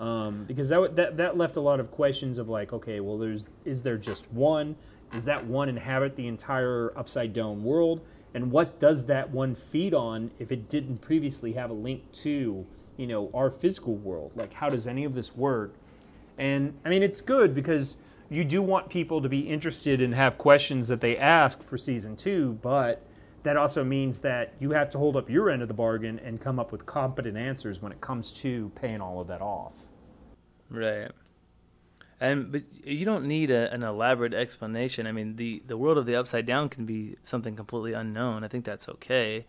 um, 0.00 0.44
because 0.46 0.68
that, 0.70 0.80
would- 0.80 0.96
that 0.96 1.16
that 1.16 1.36
left 1.36 1.56
a 1.56 1.60
lot 1.60 1.80
of 1.80 1.90
questions 1.90 2.38
of 2.38 2.48
like, 2.48 2.72
okay, 2.72 3.00
well, 3.00 3.18
there's 3.18 3.46
is 3.64 3.82
there 3.82 3.98
just 3.98 4.32
one? 4.32 4.76
Does 5.16 5.24
that 5.24 5.46
one 5.46 5.68
inhabit 5.68 6.14
the 6.14 6.26
entire 6.26 6.92
upside 6.96 7.32
down 7.32 7.64
world? 7.64 8.02
And 8.34 8.50
what 8.50 8.78
does 8.78 9.06
that 9.06 9.30
one 9.30 9.54
feed 9.54 9.94
on 9.94 10.30
if 10.38 10.52
it 10.52 10.68
didn't 10.68 10.98
previously 10.98 11.54
have 11.54 11.70
a 11.70 11.74
link 11.74 12.12
to 12.12 12.66
you 12.96 13.06
know 13.06 13.30
our 13.34 13.50
physical 13.50 13.96
world? 13.96 14.32
Like, 14.34 14.52
how 14.52 14.68
does 14.68 14.86
any 14.86 15.04
of 15.04 15.14
this 15.14 15.34
work? 15.34 15.74
And 16.38 16.78
I 16.84 16.90
mean, 16.90 17.02
it's 17.02 17.20
good 17.20 17.54
because 17.54 17.96
you 18.28 18.44
do 18.44 18.60
want 18.60 18.88
people 18.90 19.22
to 19.22 19.28
be 19.28 19.40
interested 19.40 20.00
and 20.00 20.14
have 20.14 20.36
questions 20.36 20.88
that 20.88 21.00
they 21.00 21.16
ask 21.16 21.62
for 21.62 21.78
season 21.78 22.16
two, 22.16 22.58
but 22.60 23.02
that 23.42 23.56
also 23.56 23.84
means 23.84 24.18
that 24.18 24.52
you 24.58 24.72
have 24.72 24.90
to 24.90 24.98
hold 24.98 25.16
up 25.16 25.30
your 25.30 25.48
end 25.48 25.62
of 25.62 25.68
the 25.68 25.74
bargain 25.74 26.18
and 26.18 26.40
come 26.40 26.58
up 26.58 26.72
with 26.72 26.84
competent 26.84 27.36
answers 27.36 27.80
when 27.80 27.92
it 27.92 28.00
comes 28.00 28.32
to 28.32 28.70
paying 28.74 29.00
all 29.00 29.20
of 29.20 29.28
that 29.28 29.40
off. 29.40 29.86
Right. 30.68 31.10
And 32.20 32.50
but 32.50 32.62
you 32.84 33.04
don't 33.04 33.26
need 33.26 33.50
a, 33.50 33.72
an 33.72 33.82
elaborate 33.82 34.32
explanation. 34.32 35.06
I 35.06 35.12
mean, 35.12 35.36
the 35.36 35.62
the 35.66 35.76
world 35.76 35.98
of 35.98 36.06
the 36.06 36.16
upside 36.16 36.46
down 36.46 36.68
can 36.68 36.86
be 36.86 37.16
something 37.22 37.56
completely 37.56 37.92
unknown. 37.92 38.42
I 38.42 38.48
think 38.48 38.64
that's 38.64 38.88
okay. 38.88 39.44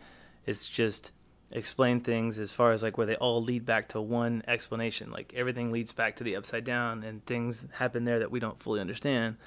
It's 0.45 0.67
just 0.67 1.11
explain 1.49 2.01
things 2.01 2.37
as 2.39 2.51
far 2.51 2.73
as 2.73 2.83
like 2.83 2.97
where 2.97 3.07
they 3.07 3.15
all 3.15 3.41
lead 3.41 3.65
back 3.65 3.87
to 3.89 4.01
one 4.01 4.43
explanation. 4.47 5.11
Like 5.11 5.33
everything 5.35 5.71
leads 5.71 5.93
back 5.93 6.17
to 6.17 6.23
the 6.23 6.35
upside 6.35 6.65
down, 6.65 7.03
and 7.03 7.25
things 7.25 7.65
happen 7.73 8.03
there 8.03 8.19
that 8.19 8.31
we 8.31 8.39
don't 8.39 8.61
fully 8.61 8.81
understand. 8.81 9.37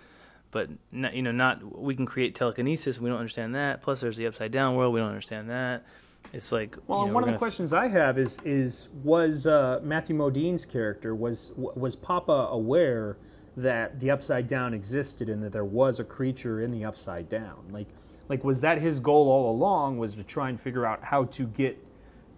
But 0.50 0.70
not, 0.90 1.14
you 1.14 1.22
know, 1.22 1.30
not 1.30 1.78
we 1.78 1.94
can 1.94 2.06
create 2.06 2.34
telekinesis. 2.34 2.98
We 2.98 3.10
don't 3.10 3.18
understand 3.18 3.54
that. 3.54 3.82
Plus, 3.82 4.00
there's 4.00 4.16
the 4.16 4.26
upside 4.26 4.50
down 4.50 4.76
world. 4.76 4.94
We 4.94 5.00
don't 5.00 5.10
understand 5.10 5.50
that. 5.50 5.84
It's 6.32 6.52
like 6.52 6.76
Well, 6.86 7.00
you 7.00 7.04
and 7.04 7.10
know, 7.10 7.14
one 7.14 7.24
of 7.24 7.30
the 7.30 7.38
questions 7.38 7.72
I 7.72 7.88
have 7.88 8.18
is 8.18 8.38
is 8.44 8.90
was 9.02 9.46
uh, 9.46 9.80
Matthew 9.82 10.14
Modine's 10.14 10.64
character 10.64 11.14
was 11.14 11.52
was 11.56 11.96
Papa 11.96 12.48
aware 12.50 13.16
that 13.56 13.98
the 13.98 14.10
upside 14.10 14.46
down 14.46 14.72
existed 14.74 15.28
and 15.28 15.42
that 15.42 15.52
there 15.52 15.64
was 15.64 15.98
a 15.98 16.04
creature 16.04 16.62
in 16.62 16.70
the 16.70 16.84
upside 16.84 17.28
down? 17.28 17.58
Like 17.70 17.88
like 18.30 18.44
was 18.44 18.60
that 18.60 18.78
his 18.78 19.00
goal 19.00 19.28
all 19.28 19.50
along 19.50 19.98
was 19.98 20.14
to 20.14 20.24
try 20.24 20.48
and 20.48 20.58
figure 20.58 20.86
out 20.86 21.02
how 21.02 21.24
to 21.24 21.46
get 21.48 21.76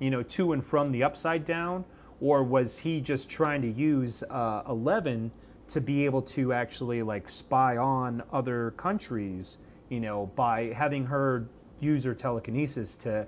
you 0.01 0.11
know 0.11 0.23
to 0.23 0.53
and 0.55 0.65
from 0.65 0.91
the 0.91 1.05
upside 1.05 1.45
down 1.45 1.85
or 2.21 2.43
was 2.43 2.79
he 2.79 3.01
just 3.01 3.29
trying 3.29 3.61
to 3.61 3.69
use 3.69 4.23
uh, 4.31 4.63
11 4.69 5.31
to 5.69 5.81
be 5.81 6.05
able 6.05 6.23
to 6.23 6.53
actually 6.53 7.03
like 7.03 7.29
spy 7.29 7.77
on 7.77 8.23
other 8.33 8.73
countries 8.73 9.59
you 9.91 10.01
know 10.01 10.27
by 10.35 10.73
having 10.73 11.05
her 11.05 11.47
use 11.81 12.05
her 12.05 12.15
telekinesis 12.15 12.97
to 12.97 13.27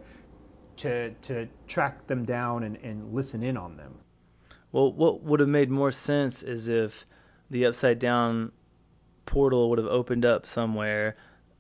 to 0.79 1.11
to 1.11 1.49
track 1.67 2.07
them 2.07 2.25
down 2.25 2.63
and, 2.63 2.77
and 2.77 3.13
listen 3.13 3.43
in 3.43 3.57
on 3.57 3.77
them. 3.77 3.95
Well, 4.73 4.93
what 4.93 5.23
would 5.23 5.41
have 5.41 5.49
made 5.49 5.71
more 5.71 5.93
sense 5.93 6.43
is 6.43 6.69
if 6.69 7.07
the 7.51 7.67
upside 7.67 7.99
down 7.99 8.53
portal 9.27 9.71
would 9.71 9.79
have 9.79 9.87
opened 9.87 10.25
up 10.25 10.47
somewhere. 10.47 11.17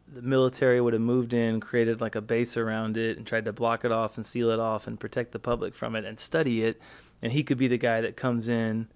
The 0.07 0.22
military 0.22 0.81
would 0.81 0.92
have 0.92 1.03
moved 1.03 1.33
in, 1.33 1.61
created 1.61 2.00
like 2.00 2.14
a 2.14 2.20
base 2.20 2.57
around 2.57 2.96
it, 2.96 3.16
and 3.16 3.27
tried 3.27 3.46
to 3.46 3.53
block 3.53 3.85
it 3.85 3.92
off 3.92 4.16
and 4.16 4.24
seal 4.24 4.50
it 4.50 4.61
off 4.61 4.87
and 4.87 5.00
protect 5.00 5.33
the 5.33 5.38
public 5.38 5.74
from 5.74 5.96
it 5.96 6.05
and 6.05 6.18
study 6.18 6.64
it. 6.64 6.81
And 7.22 7.33
he 7.33 7.42
could 7.42 7.59
be 7.59 7.68
the 7.68 7.79
guy 7.79 8.00
that 8.00 8.16
comes 8.16 8.48
in. 8.48 8.88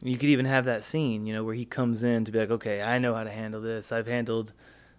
You 0.00 0.16
could 0.16 0.28
even 0.28 0.46
have 0.46 0.64
that 0.66 0.84
scene, 0.84 1.26
you 1.26 1.34
know, 1.34 1.44
where 1.44 1.54
he 1.54 1.64
comes 1.64 2.02
in 2.02 2.24
to 2.24 2.32
be 2.32 2.38
like, 2.38 2.50
okay, 2.50 2.82
I 2.82 2.98
know 2.98 3.14
how 3.14 3.24
to 3.24 3.30
handle 3.30 3.60
this. 3.60 3.90
I've 3.90 4.06
handled, 4.06 4.52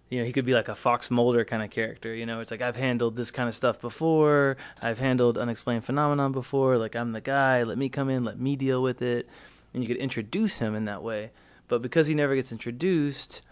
you 0.08 0.20
know, 0.20 0.24
he 0.24 0.32
could 0.32 0.44
be 0.44 0.54
like 0.54 0.68
a 0.68 0.74
Fox 0.74 1.10
Mulder 1.10 1.44
kind 1.44 1.62
of 1.62 1.70
character, 1.70 2.14
you 2.14 2.26
know. 2.26 2.40
It's 2.40 2.50
like 2.50 2.62
I've 2.62 2.76
handled 2.76 3.16
this 3.16 3.30
kind 3.30 3.48
of 3.48 3.54
stuff 3.54 3.80
before. 3.80 4.56
I've 4.80 4.98
handled 5.00 5.36
unexplained 5.36 5.84
phenomenon 5.84 6.32
before. 6.32 6.78
Like 6.78 6.94
I'm 6.94 7.12
the 7.12 7.20
guy. 7.20 7.62
Let 7.64 7.76
me 7.78 7.88
come 7.88 8.08
in. 8.08 8.24
Let 8.24 8.38
me 8.38 8.54
deal 8.56 8.82
with 8.82 9.02
it. 9.02 9.28
And 9.74 9.82
you 9.82 9.88
could 9.88 9.96
introduce 9.98 10.58
him 10.58 10.74
in 10.74 10.84
that 10.84 11.02
way. 11.02 11.30
But 11.68 11.82
because 11.82 12.06
he 12.06 12.14
never 12.14 12.34
gets 12.36 12.52
introduced, 12.52 13.42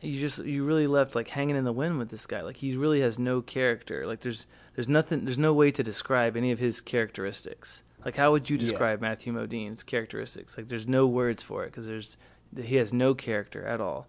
you 0.00 0.20
just 0.20 0.44
you 0.44 0.64
really 0.64 0.86
left 0.86 1.14
like 1.14 1.28
hanging 1.28 1.56
in 1.56 1.64
the 1.64 1.72
wind 1.72 1.98
with 1.98 2.10
this 2.10 2.26
guy. 2.26 2.40
Like 2.42 2.56
he 2.58 2.76
really 2.76 3.00
has 3.00 3.18
no 3.18 3.42
character. 3.42 4.06
Like 4.06 4.20
there's 4.20 4.46
there's 4.76 4.88
nothing. 4.88 5.24
There's 5.24 5.36
no 5.38 5.52
way 5.52 5.70
to 5.72 5.82
describe 5.82 6.36
any 6.36 6.52
of 6.52 6.58
his 6.58 6.80
characteristics. 6.80 7.82
Like 8.04 8.16
how 8.16 8.30
would 8.32 8.48
you 8.48 8.56
Yeah. 8.56 8.60
describe 8.62 9.00
Matthew 9.00 9.32
Modine's 9.32 9.82
characteristics? 9.82 10.56
Like 10.56 10.68
there's 10.68 10.86
no 10.86 11.06
words 11.06 11.42
for 11.42 11.64
it 11.64 11.72
because 11.72 11.86
there's 11.86 12.16
he 12.56 12.76
has 12.76 12.92
no 12.92 13.14
character 13.14 13.66
at 13.66 13.80
all. 13.80 14.06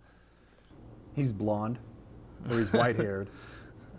He's 1.16 1.34
blonde, 1.34 1.80
or 2.50 2.60
he's 2.60 2.74
white 2.74 2.96
haired. 2.98 3.30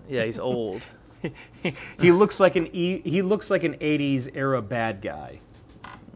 Yeah, 0.08 0.24
he's 0.24 0.38
old. 0.38 0.82
he 2.00 2.12
looks 2.12 2.40
like 2.40 2.56
an 2.56 2.68
e- 2.74 3.02
he 3.08 3.22
looks 3.22 3.50
like 3.50 3.64
an 3.64 3.74
'80s 3.74 4.30
era 4.34 4.60
bad 4.60 5.00
guy. 5.00 5.40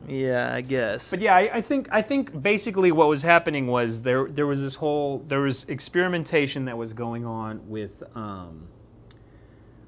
yeah, 0.09 0.53
I 0.55 0.61
guess. 0.61 1.11
But 1.11 1.21
yeah, 1.21 1.37
I, 1.37 1.51
I 1.55 1.61
think 1.61 1.89
I 1.93 2.03
think 2.03 2.43
basically 2.43 2.93
what 2.93 3.09
was 3.09 3.23
happening 3.23 3.69
was 3.69 4.03
there 4.03 4.27
there 4.29 4.47
was 4.47 4.61
this 4.63 4.75
whole 4.75 5.19
there 5.21 5.41
was 5.41 5.65
experimentation 5.69 6.65
that 6.67 6.77
was 6.77 6.93
going 6.93 7.25
on 7.25 7.67
with 7.69 8.03
um, 8.17 8.69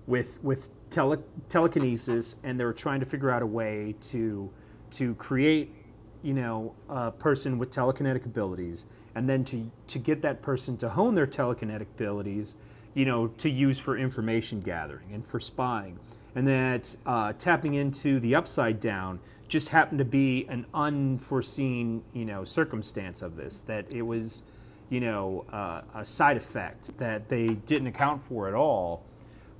with 0.06 0.42
with 0.42 0.68
tele, 0.90 1.18
telekinesis, 1.48 2.36
and 2.44 2.58
they 2.58 2.64
were 2.64 2.72
trying 2.72 3.00
to 3.00 3.06
figure 3.06 3.30
out 3.30 3.42
a 3.42 3.46
way 3.46 3.94
to 4.02 4.50
to 4.92 5.14
create 5.16 5.74
you 6.22 6.34
know 6.34 6.74
a 6.88 7.10
person 7.10 7.58
with 7.58 7.70
telekinetic 7.70 8.26
abilities, 8.26 8.86
and 9.14 9.28
then 9.28 9.44
to 9.44 9.70
to 9.88 9.98
get 9.98 10.22
that 10.22 10.42
person 10.42 10.76
to 10.78 10.88
hone 10.88 11.14
their 11.14 11.26
telekinetic 11.26 11.86
abilities, 11.96 12.56
you 12.94 13.04
know, 13.04 13.28
to 13.28 13.48
use 13.50 13.78
for 13.78 13.96
information 13.96 14.60
gathering 14.60 15.12
and 15.12 15.24
for 15.24 15.40
spying, 15.40 15.98
and 16.34 16.46
that 16.46 16.94
uh, 17.06 17.32
tapping 17.38 17.74
into 17.74 18.20
the 18.20 18.34
upside 18.34 18.80
down 18.80 19.20
just 19.48 19.70
happened 19.70 19.98
to 19.98 20.04
be 20.04 20.46
an 20.48 20.66
unforeseen 20.74 22.02
you 22.12 22.24
know 22.24 22.44
circumstance 22.44 23.22
of 23.22 23.34
this 23.34 23.60
that 23.62 23.90
it 23.90 24.02
was 24.02 24.42
you 24.90 25.00
know, 25.00 25.44
uh, 25.52 25.82
a 25.94 26.04
side 26.04 26.36
effect 26.36 26.96
that 26.98 27.28
they 27.28 27.48
didn't 27.48 27.88
account 27.88 28.22
for 28.22 28.48
at 28.48 28.54
all. 28.54 29.04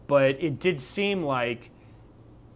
But 0.06 0.42
it 0.42 0.58
did 0.58 0.80
seem 0.80 1.22
like, 1.22 1.70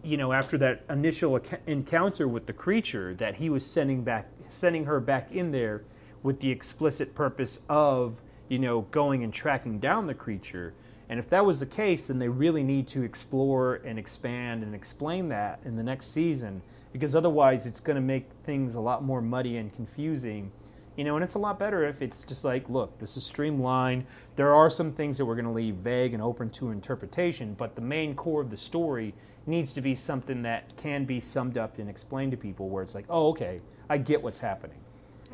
you 0.03 0.17
know, 0.17 0.33
after 0.33 0.57
that 0.57 0.83
initial 0.89 1.39
encounter 1.67 2.27
with 2.27 2.45
the 2.47 2.53
creature, 2.53 3.13
that 3.15 3.35
he 3.35 3.49
was 3.49 3.65
sending 3.65 4.03
back, 4.03 4.27
sending 4.49 4.85
her 4.85 4.99
back 4.99 5.31
in 5.31 5.51
there 5.51 5.83
with 6.23 6.39
the 6.39 6.49
explicit 6.49 7.13
purpose 7.13 7.61
of, 7.69 8.21
you 8.49 8.59
know, 8.59 8.81
going 8.91 9.23
and 9.23 9.31
tracking 9.33 9.79
down 9.79 10.07
the 10.07 10.13
creature. 10.13 10.73
And 11.09 11.19
if 11.19 11.29
that 11.29 11.45
was 11.45 11.59
the 11.59 11.65
case, 11.65 12.07
then 12.07 12.17
they 12.17 12.29
really 12.29 12.63
need 12.63 12.87
to 12.89 13.03
explore 13.03 13.75
and 13.85 13.99
expand 13.99 14.63
and 14.63 14.73
explain 14.73 15.29
that 15.29 15.59
in 15.65 15.75
the 15.75 15.83
next 15.83 16.07
season, 16.07 16.61
because 16.91 17.15
otherwise 17.15 17.65
it's 17.67 17.79
going 17.79 17.95
to 17.95 18.01
make 18.01 18.29
things 18.43 18.75
a 18.75 18.81
lot 18.81 19.03
more 19.03 19.21
muddy 19.21 19.57
and 19.57 19.71
confusing 19.73 20.51
you 20.95 21.03
know, 21.03 21.15
and 21.15 21.23
it's 21.23 21.33
a 21.33 21.39
lot 21.39 21.57
better 21.57 21.83
if 21.85 22.01
it's 22.01 22.23
just 22.23 22.45
like, 22.45 22.69
look, 22.69 22.97
this 22.99 23.17
is 23.17 23.25
streamlined. 23.25 24.05
There 24.35 24.53
are 24.53 24.69
some 24.69 24.91
things 24.91 25.17
that 25.17 25.25
we're 25.25 25.35
going 25.35 25.45
to 25.45 25.51
leave 25.51 25.75
vague 25.75 26.13
and 26.13 26.21
open 26.21 26.49
to 26.51 26.69
interpretation, 26.69 27.55
but 27.55 27.75
the 27.75 27.81
main 27.81 28.15
core 28.15 28.41
of 28.41 28.51
the 28.51 28.57
story 28.57 29.13
needs 29.47 29.73
to 29.73 29.81
be 29.81 29.95
something 29.95 30.41
that 30.43 30.75
can 30.77 31.05
be 31.05 31.19
summed 31.19 31.57
up 31.57 31.79
and 31.79 31.89
explained 31.89 32.31
to 32.31 32.37
people 32.37 32.69
where 32.69 32.83
it's 32.83 32.93
like, 32.93 33.05
oh, 33.09 33.29
okay, 33.29 33.59
I 33.89 33.97
get 33.97 34.21
what's 34.21 34.39
happening. 34.39 34.77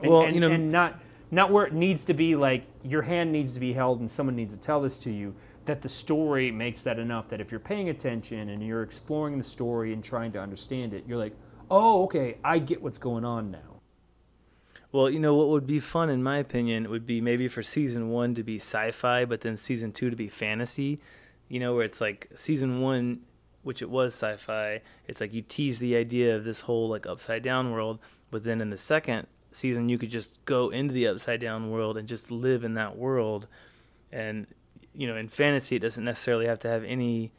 And, 0.02 0.12
Well, 0.12 0.22
and, 0.24 0.36
you 0.36 0.42
know- 0.42 0.52
and 0.52 0.72
not 0.72 1.00
not 1.32 1.52
where 1.52 1.66
it 1.66 1.74
needs 1.74 2.04
to 2.06 2.14
be 2.16 2.36
like 2.36 2.64
your 2.84 3.04
hand 3.04 3.32
needs 3.32 3.54
to 3.54 3.60
be 3.60 3.72
held 3.72 4.00
and 4.00 4.10
someone 4.10 4.36
needs 4.36 4.52
to 4.56 4.60
tell 4.60 4.82
this 4.82 4.98
to 4.98 5.12
you 5.12 5.36
that 5.66 5.80
the 5.82 5.90
story 5.90 6.52
makes 6.52 6.82
that 6.82 6.98
enough 6.98 7.30
that 7.30 7.40
if 7.40 7.52
you're 7.52 7.60
paying 7.60 7.90
attention 7.90 8.50
and 8.50 8.66
you're 8.66 8.82
exploring 8.82 9.38
the 9.38 9.44
story 9.44 9.94
and 9.94 10.04
trying 10.04 10.32
to 10.32 10.40
understand 10.40 10.92
it 10.92 11.04
you're 11.08 11.20
like 11.20 11.36
oh 11.70 12.02
okay 12.04 12.38
i 12.44 12.58
get 12.58 12.82
what's 12.82 12.98
going 12.98 13.24
on 13.24 13.52
now 13.52 13.60
Well, 14.92 15.08
you 15.08 15.20
know 15.20 15.36
what 15.36 15.50
would 15.50 15.68
be 15.68 15.80
fun, 15.80 16.10
in 16.10 16.24
my 16.24 16.38
opinion, 16.40 16.90
would 16.90 17.06
be 17.06 17.22
maybe 17.22 17.48
for 17.48 17.62
season 17.62 18.10
one 18.10 18.34
to 18.34 18.42
be 18.42 18.56
sci-fi, 18.58 19.24
but 19.24 19.42
then 19.42 19.56
season 19.56 19.92
two 19.92 20.10
to 20.10 20.16
be 20.16 20.28
fantasy. 20.30 21.00
You 21.48 21.60
know, 21.60 21.76
where 21.76 21.84
it's 21.84 22.02
like 22.02 22.28
season 22.34 22.82
one, 22.82 23.20
which 23.62 23.84
it 23.84 23.90
was 23.92 24.16
sci-fi. 24.16 24.82
It's 25.08 25.22
like 25.22 25.32
you 25.32 25.44
tease 25.44 25.78
the 25.78 25.96
idea 25.96 26.36
of 26.36 26.44
this 26.44 26.62
whole 26.62 26.90
like 26.90 27.06
upside 27.06 27.44
down 27.44 27.72
world, 27.72 28.00
but 28.32 28.44
then 28.44 28.62
in 28.62 28.72
the 28.72 28.80
second 28.80 29.28
season, 29.52 29.90
you 29.90 29.98
could 29.98 30.12
just 30.12 30.44
go 30.46 30.70
into 30.70 30.94
the 30.94 31.08
upside 31.08 31.42
down 31.42 31.70
world 31.72 31.98
and 31.98 32.08
just 32.08 32.32
live 32.32 32.64
in 32.64 32.74
that 32.76 32.98
world. 32.98 33.48
And 34.12 34.48
you 34.94 35.08
know, 35.08 35.16
in 35.16 35.30
fantasy, 35.30 35.76
it 35.76 35.80
doesn't 35.80 36.04
necessarily 36.04 36.48
have 36.48 36.60
to 36.60 36.68
have 36.68 36.84
any 36.84 37.32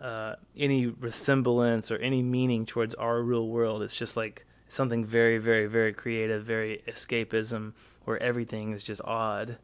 uh, 0.00 0.34
any 0.56 0.86
resemblance 0.86 1.90
or 1.90 1.96
any 1.96 2.22
meaning 2.22 2.64
towards 2.66 2.94
our 2.94 3.20
real 3.22 3.48
world. 3.48 3.82
It's 3.82 3.96
just 3.96 4.16
like 4.16 4.46
something 4.68 5.04
very, 5.04 5.38
very, 5.38 5.66
very 5.66 5.92
creative, 5.92 6.44
very 6.44 6.82
escapism, 6.86 7.72
where 8.04 8.22
everything 8.22 8.72
is 8.72 8.82
just 8.82 9.00
odd, 9.04 9.58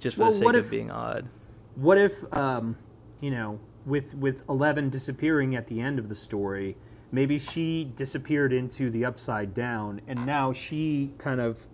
just 0.00 0.16
for 0.16 0.22
Well, 0.22 0.30
the 0.32 0.36
sake 0.38 0.44
what 0.46 0.54
of 0.56 0.70
being 0.70 0.90
odd. 0.90 1.28
what 1.76 1.98
if 1.98 2.14
um, 2.34 2.76
you 3.20 3.30
know 3.30 3.60
with 3.84 4.14
with 4.16 4.42
11 4.48 4.88
disappearing 4.90 5.54
at 5.54 5.68
the 5.68 5.80
end 5.80 5.98
of 5.98 6.08
the 6.08 6.14
story 6.14 6.76
maybe 7.12 7.38
she 7.38 7.90
disappeared 7.96 8.52
into 8.52 8.90
the 8.90 9.04
upside 9.04 9.54
down 9.54 10.00
and 10.06 10.24
now 10.26 10.52
she 10.52 11.12
kind 11.18 11.40
of 11.40 11.66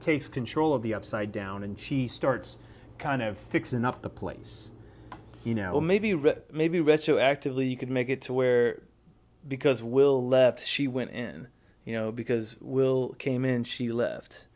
takes 0.00 0.28
control 0.28 0.74
of 0.74 0.82
the 0.82 0.92
upside 0.94 1.32
down 1.32 1.62
and 1.62 1.78
she 1.78 2.06
starts 2.08 2.58
kind 2.98 3.22
of 3.22 3.38
fixing 3.38 3.84
up 3.84 4.02
the 4.02 4.10
place 4.10 4.70
you 5.44 5.54
know 5.54 5.72
Well, 5.72 5.80
maybe 5.80 6.14
re- 6.14 6.38
maybe 6.52 6.80
retroactively 6.80 7.70
you 7.70 7.76
could 7.76 7.90
make 7.90 8.08
it 8.08 8.22
to 8.22 8.32
where 8.32 8.82
because 9.46 9.82
Will 9.82 10.26
left, 10.26 10.64
she 10.64 10.88
went 10.88 11.12
in. 11.12 11.48
You 11.84 11.94
know, 11.94 12.10
because 12.10 12.56
Will 12.60 13.10
came 13.18 13.44
in, 13.44 13.62
she 13.62 13.92
left. 13.92 14.46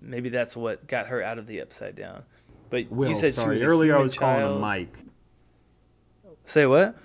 Maybe 0.00 0.28
that's 0.28 0.56
what 0.56 0.86
got 0.86 1.08
her 1.08 1.20
out 1.20 1.38
of 1.38 1.48
the 1.48 1.60
upside 1.60 1.96
down. 1.96 2.22
But 2.68 2.90
Will, 2.90 3.08
you 3.08 3.16
said 3.16 3.32
sorry 3.32 3.56
she 3.56 3.62
was 3.62 3.62
a 3.62 3.66
earlier 3.66 3.96
i 3.96 4.00
was 4.00 4.14
calling 4.14 4.36
him 4.36 4.46
child. 4.46 4.60
mike 4.60 4.94
Say 6.44 6.66
what? 6.66 6.96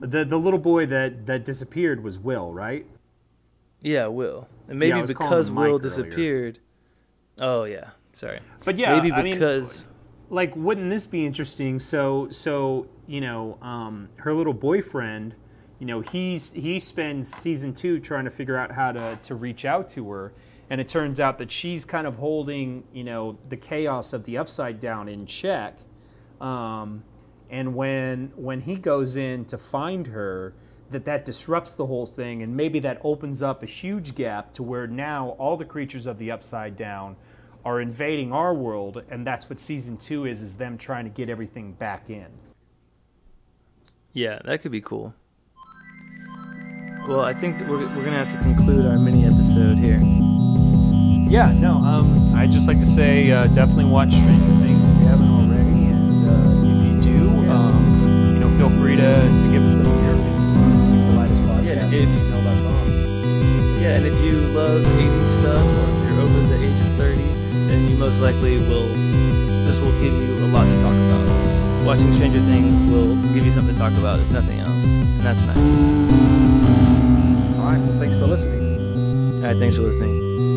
The 0.00 0.24
the 0.24 0.38
little 0.38 0.58
boy 0.58 0.86
that 0.86 1.26
that 1.26 1.44
disappeared 1.44 2.02
was 2.02 2.18
will 2.18 2.52
right 2.52 2.86
Yeah, 3.80 4.06
Will. 4.06 4.48
And 4.68 4.78
maybe 4.78 4.92
calling 4.92 5.06
because 5.06 5.50
Will 5.50 5.78
disappeared. 5.78 6.58
Oh 7.38 7.64
yeah, 7.64 7.90
sorry. 8.12 8.40
but 8.64 8.78
yeah 8.78 8.96
maybe 8.96 9.12
I 9.12 9.22
mean, 9.22 9.34
because 9.34 9.84
like 10.30 10.54
wouldn't 10.56 10.90
this 10.90 11.06
be 11.06 11.24
interesting 11.26 11.78
so 11.78 12.28
so 12.30 12.86
you 13.06 13.20
know 13.20 13.58
um, 13.60 14.08
her 14.16 14.32
little 14.32 14.54
boyfriend 14.54 15.34
you 15.78 15.86
know 15.86 16.00
he's 16.00 16.52
he 16.52 16.80
spends 16.80 17.32
season 17.32 17.74
two 17.74 18.00
trying 18.00 18.24
to 18.24 18.30
figure 18.30 18.56
out 18.56 18.72
how 18.72 18.92
to 18.92 19.18
to 19.22 19.34
reach 19.34 19.64
out 19.64 19.88
to 19.90 20.10
her 20.10 20.32
and 20.70 20.80
it 20.80 20.88
turns 20.88 21.20
out 21.20 21.38
that 21.38 21.52
she's 21.52 21.84
kind 21.84 22.06
of 22.06 22.16
holding 22.16 22.84
you 22.92 23.04
know 23.04 23.34
the 23.48 23.56
chaos 23.56 24.12
of 24.12 24.24
the 24.24 24.38
upside 24.38 24.80
down 24.80 25.08
in 25.08 25.26
check 25.26 25.76
um, 26.40 27.02
and 27.54 27.74
when 27.74 28.32
when 28.36 28.60
he 28.60 28.74
goes 28.76 29.16
in 29.16 29.44
to 29.44 29.56
find 29.56 30.06
her 30.08 30.52
that 30.90 31.04
that 31.04 31.24
disrupts 31.24 31.74
the 31.76 31.86
whole 31.86 32.06
thing 32.06 32.42
and 32.42 32.54
maybe 32.56 32.78
that 32.80 32.98
opens 33.02 33.42
up 33.42 33.62
a 33.62 33.66
huge 33.66 34.14
gap 34.14 34.52
to 34.52 34.62
where 34.62 34.86
now 34.86 35.30
all 35.38 35.56
the 35.56 35.64
creatures 35.64 36.06
of 36.06 36.18
the 36.18 36.30
upside 36.30 36.76
down 36.76 37.16
are 37.64 37.80
invading 37.80 38.32
our 38.32 38.52
world 38.54 39.02
and 39.10 39.26
that's 39.26 39.48
what 39.48 39.58
season 39.58 39.96
two 39.96 40.26
is 40.26 40.42
is 40.42 40.56
them 40.56 40.76
trying 40.76 41.04
to 41.04 41.10
get 41.10 41.28
everything 41.28 41.72
back 41.74 42.10
in 42.10 42.26
yeah, 44.16 44.38
that 44.44 44.62
could 44.62 44.70
be 44.70 44.80
cool. 44.80 45.12
Well, 47.08 47.20
I 47.20 47.34
think 47.34 47.58
we're 47.68 47.78
we're 47.78 48.04
gonna 48.04 48.24
have 48.24 48.30
to 48.30 48.38
conclude 48.44 48.86
our 48.86 48.96
mini 48.96 49.24
episode 49.26 49.76
here. 49.76 50.00
yeah 51.28 51.52
no 51.52 51.72
um 51.78 52.34
i'd 52.36 52.52
just 52.52 52.68
like 52.68 52.78
to 52.78 52.86
say 52.86 53.30
uh, 53.32 53.46
definitely 53.48 53.86
watch 53.86 54.12
stranger 54.12 54.63
about, 73.98 74.20
if 74.20 74.30
nothing 74.30 74.58
else. 74.60 74.84
And 74.84 75.20
that's 75.20 75.42
nice. 75.46 75.58
all 77.58 77.64
right 77.64 77.78
well 77.78 77.98
thanks 77.98 78.16
for 78.16 78.26
listening 78.26 78.62
All 79.44 79.50
right, 79.50 79.58
thanks 79.58 79.76
for 79.76 79.82
listening. 79.82 80.53